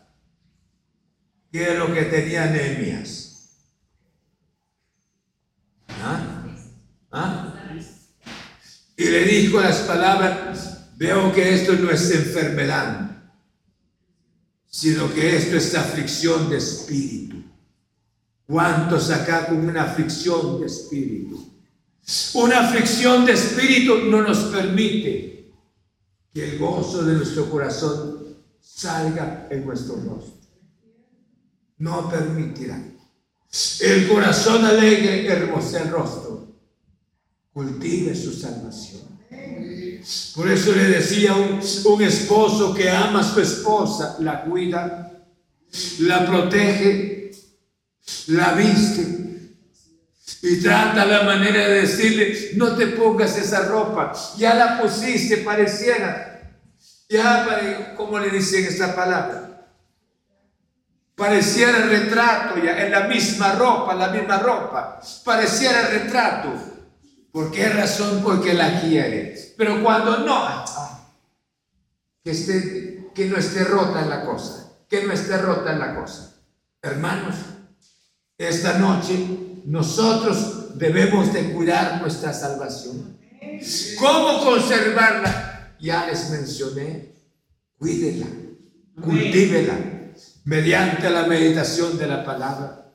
¿Qué 1.50 1.72
es 1.72 1.78
lo 1.78 1.92
que 1.92 2.02
tenía 2.02 2.46
Nehemías? 2.46 3.66
¿Ah? 5.88 6.44
¿Ah? 7.10 7.52
Y 8.96 9.04
le 9.04 9.24
dijo 9.24 9.60
las 9.60 9.80
palabras, 9.80 10.90
veo 10.96 11.32
que 11.32 11.54
esto 11.54 11.74
no 11.74 11.90
es 11.90 12.10
enfermedad, 12.10 13.10
sino 14.66 15.12
que 15.12 15.36
esto 15.36 15.56
es 15.56 15.74
aflicción 15.74 16.48
de 16.48 16.56
espíritu. 16.56 17.35
¿Cuántos 18.46 19.10
acá 19.10 19.46
con 19.46 19.68
una 19.68 19.82
aflicción 19.82 20.60
de 20.60 20.66
espíritu? 20.66 21.52
Una 22.34 22.68
aflicción 22.68 23.24
de 23.24 23.32
espíritu 23.32 23.96
no 24.04 24.22
nos 24.22 24.38
permite 24.44 25.52
que 26.32 26.50
el 26.52 26.58
gozo 26.58 27.02
de 27.02 27.14
nuestro 27.14 27.50
corazón 27.50 28.36
salga 28.60 29.48
en 29.50 29.66
nuestro 29.66 29.96
rostro. 29.96 30.46
No 31.78 32.08
permitirá. 32.08 32.80
El 33.80 34.08
corazón 34.08 34.64
alegre 34.64 35.26
hermosa 35.26 35.82
el 35.82 35.90
rostro. 35.90 36.46
Cultive 37.52 38.14
su 38.14 38.32
salvación. 38.32 39.02
Por 40.36 40.48
eso 40.48 40.72
le 40.72 40.84
decía 40.84 41.34
un, 41.34 41.60
un 41.92 42.02
esposo 42.02 42.72
que 42.72 42.88
ama 42.88 43.20
a 43.20 43.24
su 43.24 43.40
esposa, 43.40 44.16
la 44.20 44.44
cuida, 44.44 45.24
la 46.00 46.26
protege, 46.26 47.25
la 48.28 48.52
viste, 48.52 49.16
y 50.42 50.60
trata 50.60 51.04
la 51.04 51.22
manera 51.22 51.68
de 51.68 51.82
decirle, 51.82 52.50
no 52.54 52.76
te 52.76 52.88
pongas 52.88 53.36
esa 53.36 53.62
ropa, 53.62 54.12
ya 54.36 54.54
la 54.54 54.80
pusiste, 54.80 55.38
pareciera, 55.38 56.36
ya, 57.08 57.94
como 57.96 58.18
le 58.18 58.30
dicen 58.30 58.64
esta 58.64 58.94
palabra? 58.94 59.66
Pareciera 61.14 61.86
retrato 61.86 62.62
ya, 62.62 62.84
en 62.84 62.90
la 62.92 63.00
misma 63.08 63.52
ropa, 63.52 63.94
la 63.94 64.08
misma 64.08 64.38
ropa, 64.38 65.00
pareciera 65.24 65.88
retrato. 65.88 66.52
¿Por 67.32 67.50
qué 67.50 67.68
razón? 67.68 68.22
Porque 68.22 68.54
la 68.54 68.80
quiere. 68.80 69.54
Pero 69.56 69.82
cuando 69.82 70.18
no, 70.18 70.64
que, 72.22 72.30
esté, 72.30 73.10
que 73.14 73.26
no 73.26 73.36
esté 73.36 73.64
rota 73.64 74.02
en 74.02 74.10
la 74.10 74.24
cosa, 74.24 74.72
que 74.88 75.04
no 75.04 75.12
esté 75.12 75.36
rota 75.38 75.72
en 75.72 75.78
la 75.78 75.94
cosa. 75.94 76.34
Hermanos, 76.82 77.36
esta 78.38 78.78
noche 78.78 79.62
nosotros 79.64 80.78
debemos 80.78 81.32
de 81.32 81.52
cuidar 81.52 82.00
nuestra 82.00 82.32
salvación. 82.32 83.16
¿Cómo 83.98 84.44
conservarla? 84.44 85.74
Ya 85.80 86.06
les 86.06 86.30
mencioné, 86.30 87.14
cuídela, 87.78 88.26
cultívela 89.02 89.74
mediante 90.44 91.10
la 91.10 91.26
meditación 91.26 91.98
de 91.98 92.06
la 92.06 92.24
palabra. 92.24 92.92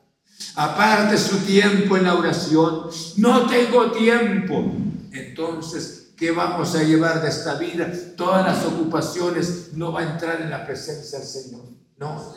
Aparte 0.55 1.17
su 1.17 1.37
tiempo 1.39 1.97
en 1.97 2.03
la 2.03 2.15
oración. 2.15 2.89
No 3.17 3.47
tengo 3.47 3.91
tiempo. 3.91 4.73
Entonces, 5.11 6.13
¿qué 6.17 6.31
vamos 6.31 6.75
a 6.75 6.83
llevar 6.83 7.21
de 7.21 7.29
esta 7.29 7.55
vida? 7.55 7.91
Todas 8.15 8.45
las 8.45 8.65
ocupaciones 8.65 9.73
no 9.73 9.91
va 9.91 10.01
a 10.01 10.13
entrar 10.13 10.41
en 10.41 10.49
la 10.49 10.65
presencia 10.65 11.19
del 11.19 11.27
Señor. 11.27 11.65
No, 11.97 12.33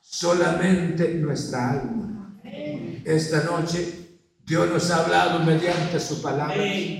solamente 0.00 1.14
nuestra 1.14 1.70
alma 1.70 2.09
esta 3.04 3.44
noche 3.44 4.00
Dios 4.50 4.68
nos 4.68 4.90
ha 4.90 5.04
hablado 5.04 5.38
mediante 5.44 6.00
su 6.00 6.20
palabra. 6.20 6.56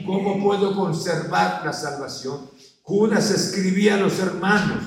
¿Cómo 0.07 0.41
puedo 0.41 0.77
conservar 0.77 1.63
la 1.65 1.73
salvación? 1.73 2.49
Judas 2.83 3.33
escribía 3.33 3.95
a 3.95 3.99
los 3.99 4.21
hermanos 4.21 4.85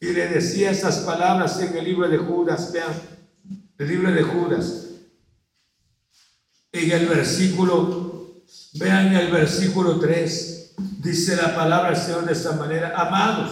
y 0.00 0.12
le 0.12 0.28
decía 0.28 0.70
esas 0.70 0.98
palabras 0.98 1.58
en 1.60 1.76
el 1.76 1.84
libro 1.84 2.08
de 2.08 2.18
Judas, 2.18 2.70
vean, 2.72 2.92
el 3.78 3.88
libro 3.88 4.12
de 4.12 4.22
Judas, 4.22 4.86
en 6.70 6.90
el 6.92 7.06
versículo, 7.06 8.44
vean 8.74 9.14
el 9.14 9.32
versículo 9.32 9.98
3, 9.98 10.74
dice 10.98 11.34
la 11.34 11.54
palabra 11.56 11.90
del 11.90 12.00
Señor 12.00 12.26
de 12.26 12.32
esta 12.32 12.52
manera, 12.52 12.92
amados, 12.96 13.50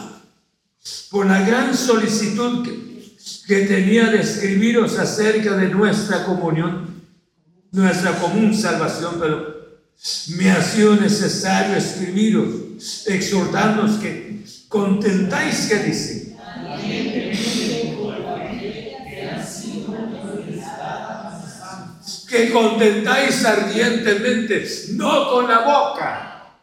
por 1.10 1.26
la 1.26 1.40
gran 1.42 1.76
solicitud 1.76 2.64
que, 2.64 2.91
que 3.47 3.66
tenía 3.66 4.07
de 4.07 4.20
escribiros 4.20 4.99
acerca 4.99 5.57
de 5.57 5.68
nuestra 5.68 6.25
comunión, 6.25 7.03
nuestra 7.70 8.12
común 8.18 8.55
salvación, 8.55 9.16
pero 9.20 9.62
me 10.37 10.51
ha 10.51 10.62
sido 10.62 10.97
necesario 10.97 11.77
escribiros, 11.77 13.07
exhortándonos 13.07 13.99
que 13.99 14.45
contentáis 14.68 15.68
que 15.68 15.79
dice. 15.81 16.37
Que 22.29 22.51
contentáis 22.51 23.45
ardientemente, 23.45 24.66
no 24.93 25.31
con 25.31 25.49
la 25.49 25.59
boca, 25.61 26.57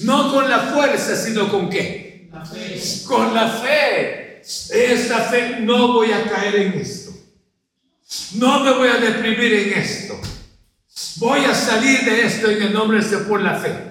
no 0.00 0.30
con 0.30 0.48
la 0.48 0.58
fuerza, 0.58 1.16
sino 1.16 1.50
con 1.50 1.70
qué? 1.70 2.30
Con 3.06 3.34
la 3.34 3.48
fe. 3.48 4.29
Esta 4.42 5.20
fe 5.22 5.60
no 5.60 5.92
voy 5.92 6.12
a 6.12 6.28
caer 6.28 6.56
en 6.56 6.72
esto. 6.74 7.12
No 8.34 8.60
me 8.60 8.72
voy 8.72 8.88
a 8.88 8.96
deprimir 8.96 9.52
en 9.52 9.78
esto. 9.78 10.20
Voy 11.16 11.44
a 11.44 11.54
salir 11.54 12.04
de 12.04 12.26
esto 12.26 12.50
en 12.50 12.62
el 12.62 12.72
nombre 12.72 13.00
de 13.00 13.38
la 13.42 13.58
fe. 13.58 13.90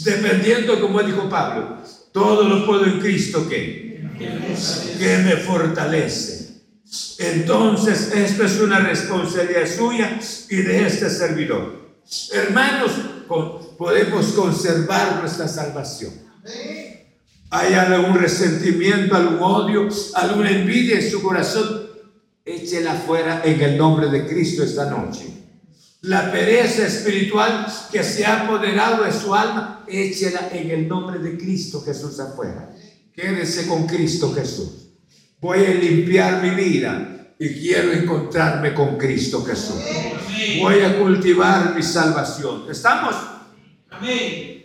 Dependiendo, 0.00 0.80
como 0.80 1.02
dijo 1.02 1.28
Pablo, 1.28 1.78
todo 2.12 2.48
lo 2.48 2.66
puedo 2.66 2.84
en 2.84 3.00
Cristo 3.00 3.48
que, 3.48 4.08
que 4.98 5.18
me 5.18 5.36
fortalece. 5.36 6.48
Entonces, 7.18 8.12
esto 8.14 8.44
es 8.44 8.60
una 8.60 8.80
responsabilidad 8.80 9.66
suya 9.66 10.18
y 10.48 10.56
de 10.56 10.86
este 10.86 11.10
servidor. 11.10 11.88
Hermanos, 12.32 12.92
podemos 13.76 14.26
conservar 14.32 15.20
nuestra 15.20 15.46
salvación. 15.46 16.12
¿Hay 17.50 17.72
algún 17.72 18.18
resentimiento, 18.18 19.16
algún 19.16 19.38
odio, 19.40 19.88
alguna 20.14 20.50
envidia 20.50 20.96
en 20.96 21.10
su 21.10 21.22
corazón? 21.22 21.88
Échela 22.44 22.94
fuera 22.94 23.42
en 23.44 23.60
el 23.60 23.78
nombre 23.78 24.08
de 24.10 24.26
Cristo 24.26 24.62
esta 24.62 24.90
noche. 24.90 25.26
La 26.02 26.30
pereza 26.30 26.86
espiritual 26.86 27.66
que 27.90 28.02
se 28.04 28.24
ha 28.24 28.44
apoderado 28.44 29.04
de 29.04 29.12
su 29.12 29.34
alma, 29.34 29.84
échela 29.88 30.48
en 30.52 30.70
el 30.70 30.88
nombre 30.88 31.18
de 31.18 31.36
Cristo 31.38 31.82
Jesús 31.82 32.20
afuera. 32.20 32.70
Quédese 33.14 33.66
con 33.66 33.86
Cristo 33.86 34.32
Jesús. 34.34 34.90
Voy 35.40 35.64
a 35.64 35.74
limpiar 35.74 36.42
mi 36.42 36.50
vida 36.50 37.34
y 37.38 37.48
quiero 37.60 37.92
encontrarme 37.92 38.74
con 38.74 38.96
Cristo 38.98 39.44
Jesús. 39.44 39.82
Voy 40.60 40.80
a 40.80 40.98
cultivar 40.98 41.74
mi 41.74 41.82
salvación. 41.82 42.64
¿Estamos? 42.70 43.14
Amén. 43.90 44.57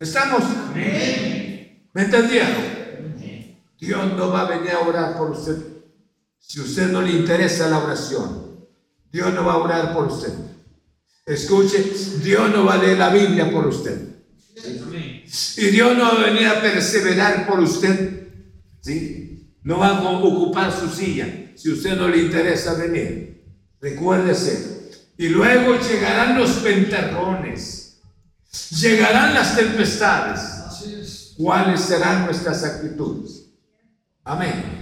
¿Estamos? 0.00 0.42
¿Me 0.74 2.02
entendieron? 2.02 2.80
Dios 3.78 4.12
no 4.16 4.30
va 4.30 4.42
a 4.42 4.58
venir 4.58 4.70
a 4.70 4.80
orar 4.80 5.16
por 5.16 5.30
usted 5.30 5.56
si 6.38 6.58
usted 6.58 6.90
no 6.90 7.02
le 7.02 7.12
interesa 7.12 7.68
la 7.68 7.78
oración. 7.78 8.66
Dios 9.12 9.32
no 9.34 9.44
va 9.44 9.52
a 9.52 9.58
orar 9.58 9.92
por 9.92 10.06
usted. 10.06 10.32
Escuche, 11.26 11.84
Dios 12.22 12.50
no 12.50 12.64
va 12.64 12.74
a 12.74 12.78
leer 12.78 12.98
la 12.98 13.10
Biblia 13.10 13.50
por 13.52 13.66
usted. 13.66 14.08
Y 15.56 15.66
Dios 15.66 15.96
no 15.96 16.04
va 16.04 16.22
a 16.22 16.24
venir 16.30 16.46
a 16.46 16.62
perseverar 16.62 17.46
por 17.46 17.60
usted. 17.60 18.28
¿Sí? 18.80 19.54
No 19.62 19.78
va 19.78 19.88
a 19.88 20.10
ocupar 20.10 20.72
su 20.72 20.88
silla 20.88 21.52
si 21.54 21.70
usted 21.70 21.96
no 21.96 22.08
le 22.08 22.22
interesa 22.22 22.74
venir. 22.74 23.44
Recuérdese. 23.80 24.90
Y 25.18 25.28
luego 25.28 25.78
llegarán 25.78 26.38
los 26.38 26.50
pentarrones. 26.52 27.79
Llegarán 28.70 29.34
las 29.34 29.56
tempestades. 29.56 30.40
¿Cuáles 31.36 31.80
serán 31.80 32.26
nuestras 32.26 32.64
actitudes? 32.64 33.46
Amén. 34.24 34.80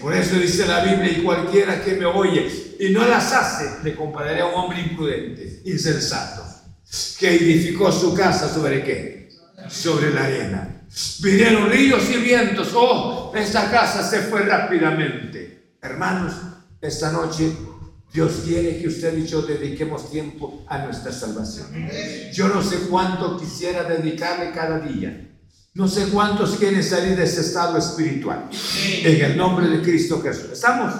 Por 0.00 0.14
eso 0.14 0.36
dice 0.36 0.66
la 0.66 0.84
Biblia, 0.84 1.10
y 1.10 1.22
cualquiera 1.22 1.82
que 1.82 1.94
me 1.94 2.04
oye 2.04 2.76
y 2.78 2.90
no 2.90 3.04
las 3.04 3.32
hace, 3.32 3.82
le 3.82 3.96
compararé 3.96 4.40
a 4.40 4.46
un 4.46 4.54
hombre 4.54 4.80
imprudente, 4.80 5.62
insensato, 5.64 6.44
que 7.18 7.30
edificó 7.30 7.90
su 7.90 8.14
casa 8.14 8.48
sobre 8.48 8.84
qué? 8.84 9.28
Sobre 9.68 10.12
la 10.12 10.24
arena. 10.24 10.82
Vinieron 11.20 11.70
ríos 11.70 12.08
y 12.10 12.18
vientos, 12.18 12.70
oh, 12.74 13.32
esta 13.34 13.70
casa 13.70 14.08
se 14.08 14.20
fue 14.22 14.42
rápidamente. 14.42 15.76
Hermanos, 15.82 16.34
esta 16.80 17.10
noche 17.10 17.52
Dios 18.16 18.32
quiere 18.46 18.78
que 18.80 18.88
usted 18.88 19.16
y 19.18 19.26
yo 19.26 19.42
dediquemos 19.42 20.10
tiempo 20.10 20.64
a 20.68 20.78
nuestra 20.78 21.12
salvación. 21.12 21.66
Yo 22.32 22.48
no 22.48 22.62
sé 22.62 22.88
cuánto 22.88 23.38
quisiera 23.38 23.84
dedicarle 23.84 24.52
cada 24.52 24.80
día 24.80 25.26
no 25.76 25.86
sé 25.86 26.08
cuántos 26.08 26.56
quieren 26.56 26.82
salir 26.82 27.16
de 27.16 27.24
ese 27.24 27.42
estado 27.42 27.76
espiritual. 27.76 28.48
En 29.02 29.22
el 29.22 29.36
nombre 29.36 29.68
de 29.68 29.82
Cristo 29.82 30.22
Jesús. 30.22 30.52
¿Estamos? 30.54 30.94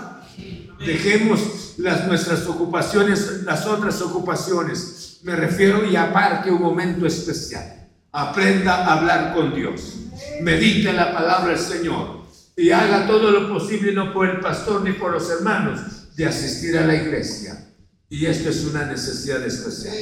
Dejemos 0.85 1.77
las, 1.79 2.07
nuestras 2.07 2.47
ocupaciones, 2.47 3.43
las 3.45 3.67
otras 3.67 4.03
ocupaciones. 4.03 5.21
Me 5.23 5.35
refiero 5.35 5.83
y 5.91 5.97
aparte 5.97 6.51
un 6.51 6.61
momento 6.61 7.07
especial. 7.07 7.89
Aprenda 8.13 8.85
a 8.85 8.99
hablar 8.99 9.35
con 9.35 9.55
Dios. 9.55 9.95
Medite 10.43 10.93
la 10.93 11.11
palabra 11.11 11.55
del 11.55 11.59
Señor. 11.59 12.27
Y 12.55 12.69
haga 12.71 13.07
todo 13.07 13.31
lo 13.31 13.49
posible, 13.49 13.95
no 13.95 14.13
por 14.13 14.29
el 14.29 14.41
pastor 14.41 14.83
ni 14.83 14.93
por 14.93 15.13
los 15.13 15.31
hermanos, 15.31 15.81
de 16.17 16.27
asistir 16.27 16.77
a 16.79 16.87
la 16.87 16.95
iglesia. 16.95 17.69
Y 18.09 18.25
esto 18.25 18.49
es 18.49 18.65
una 18.65 18.87
necesidad 18.87 19.45
especial. 19.45 19.95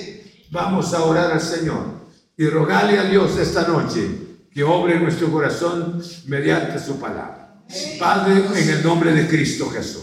Vamos 0.50 0.94
a 0.94 1.02
orar 1.02 1.32
al 1.32 1.40
Señor 1.40 2.04
y 2.36 2.46
rogarle 2.46 2.98
a 2.98 3.04
Dios 3.04 3.36
esta 3.38 3.66
noche 3.66 4.08
que 4.52 4.62
obre 4.62 5.00
nuestro 5.00 5.30
corazón 5.32 6.00
mediante 6.26 6.78
su 6.78 7.00
palabra. 7.00 7.64
Padre, 7.98 8.44
en 8.54 8.68
el 8.68 8.82
nombre 8.84 9.12
de 9.12 9.26
Cristo 9.26 9.68
Jesús. 9.70 10.02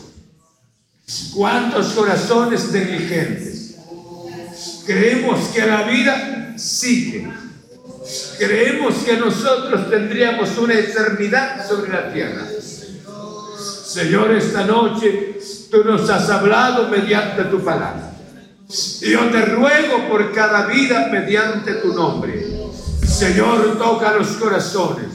¿Cuántos 1.34 1.94
corazones 1.94 2.72
negligentes? 2.72 3.76
Creemos 4.86 5.40
que 5.50 5.66
la 5.66 5.84
vida 5.84 6.58
sigue. 6.58 7.32
Creemos 8.38 8.96
que 9.06 9.16
nosotros 9.16 9.90
tendríamos 9.90 10.58
una 10.58 10.74
eternidad 10.74 11.66
sobre 11.66 11.92
la 11.92 12.12
tierra. 12.12 12.48
Señor, 13.86 14.32
esta 14.32 14.66
noche 14.66 15.38
tú 15.72 15.84
nos 15.86 16.10
has 16.10 16.30
hablado 16.30 16.90
mediante 16.90 17.46
tu 17.46 17.64
palabra. 17.64 18.12
Y 19.02 19.12
yo 19.12 19.30
te 19.30 19.46
ruego 19.46 20.08
por 20.10 20.32
cada 20.32 20.68
vida 20.68 21.08
mediante 21.12 21.74
tu 21.76 21.94
nombre 21.94 22.62
Señor, 23.12 23.78
toca 23.78 24.14
los 24.14 24.30
corazones 24.30 25.08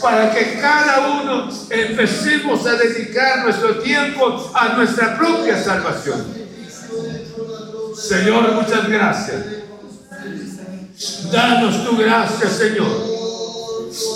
para 0.00 0.32
que 0.32 0.58
cada 0.60 1.20
uno 1.20 1.48
empecemos 1.68 2.66
a 2.66 2.72
dedicar 2.72 3.44
nuestro 3.44 3.78
tiempo 3.78 4.50
a 4.54 4.70
nuestra 4.70 5.16
propia 5.16 5.62
salvación. 5.62 6.24
Señor, 7.94 8.52
muchas 8.54 8.88
gracias. 8.88 9.44
Danos 11.30 11.84
tu 11.84 11.96
gracia, 11.98 12.48
Señor, 12.48 12.88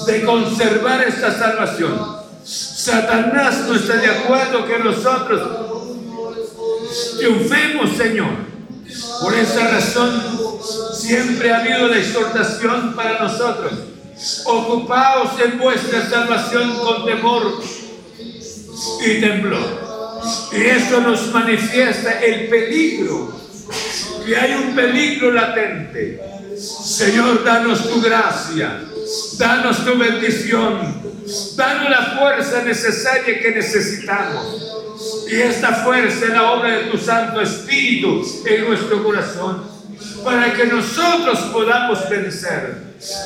de 0.06 0.24
conservar 0.24 1.02
esta 1.02 1.38
salvación. 1.38 2.21
Satanás 2.82 3.60
no 3.68 3.76
está 3.76 3.94
de 3.94 4.08
acuerdo 4.08 4.66
que 4.66 4.76
nosotros 4.80 5.40
triunfemos, 7.16 7.96
Señor. 7.96 8.30
Por 9.20 9.34
esa 9.34 9.68
razón 9.68 10.20
siempre 10.92 11.52
ha 11.52 11.60
habido 11.60 11.86
la 11.86 11.98
exhortación 11.98 12.94
para 12.94 13.20
nosotros. 13.20 13.72
Ocupaos 14.46 15.30
en 15.44 15.60
vuestra 15.60 16.10
salvación 16.10 16.76
con 16.78 17.04
temor 17.04 17.62
y 19.06 19.20
temblor. 19.20 20.20
Y 20.50 20.62
eso 20.62 21.00
nos 21.02 21.32
manifiesta 21.32 22.20
el 22.20 22.48
peligro, 22.48 23.32
que 24.26 24.36
hay 24.36 24.54
un 24.54 24.74
peligro 24.74 25.30
latente. 25.30 26.20
Señor, 26.58 27.44
danos 27.44 27.88
tu 27.88 28.00
gracia, 28.00 28.80
danos 29.38 29.84
tu 29.84 29.96
bendición, 29.96 31.01
danos 31.56 31.90
la 31.90 32.16
fuerza 32.18 32.62
necesaria 32.62 33.40
que 33.40 33.50
necesitamos. 33.50 34.68
Y 35.30 35.40
esta 35.40 35.72
fuerza 35.84 36.26
es 36.26 36.30
la 36.30 36.52
obra 36.52 36.70
de 36.70 36.84
tu 36.84 36.98
Santo 36.98 37.40
Espíritu 37.40 38.22
en 38.44 38.68
nuestro 38.68 39.02
corazón 39.02 39.72
para 40.24 40.52
que 40.52 40.66
nosotros 40.66 41.38
podamos 41.52 42.08
vencer, 42.08 42.76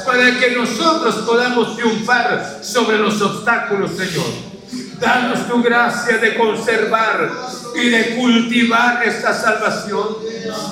para 0.07 0.39
que 0.39 0.51
nosotros 0.53 1.17
podamos 1.27 1.77
triunfar 1.77 2.61
sobre 2.63 2.99
los 2.99 3.21
obstáculos, 3.21 3.91
Señor. 3.93 4.27
Danos 4.99 5.47
tu 5.47 5.63
gracia 5.63 6.17
de 6.17 6.37
conservar 6.37 7.31
y 7.75 7.91
de 7.91 8.17
cultivar 8.17 9.03
esta 9.05 9.35
salvación, 9.35 10.17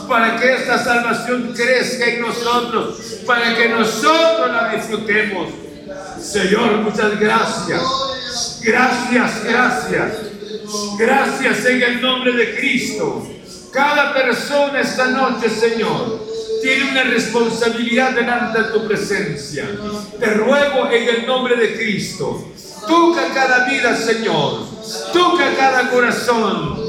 para 0.08 0.36
que 0.36 0.54
esta 0.54 0.82
salvación 0.82 1.52
crezca 1.54 2.06
en 2.06 2.22
nosotros, 2.22 2.96
para 3.26 3.54
que 3.54 3.68
nosotros 3.68 4.50
la 4.50 4.74
disfrutemos 4.74 5.63
Señor, 6.24 6.78
muchas 6.78 7.20
gracias. 7.20 7.82
Gracias, 8.62 9.44
gracias. 9.44 10.12
Gracias 10.98 11.66
en 11.66 11.82
el 11.82 12.00
nombre 12.00 12.32
de 12.32 12.56
Cristo. 12.56 13.26
Cada 13.70 14.14
persona 14.14 14.80
esta 14.80 15.08
noche, 15.08 15.50
Señor, 15.50 16.24
tiene 16.62 16.90
una 16.90 17.02
responsabilidad 17.04 18.12
delante 18.12 18.62
de 18.62 18.68
tu 18.70 18.86
presencia. 18.86 19.68
Te 20.18 20.26
ruego 20.26 20.90
en 20.90 21.08
el 21.08 21.26
nombre 21.26 21.56
de 21.56 21.76
Cristo. 21.76 22.48
Toca 22.88 23.28
cada 23.34 23.66
vida, 23.66 23.94
Señor. 23.94 24.66
Toca 25.12 25.54
cada 25.56 25.90
corazón. 25.90 26.82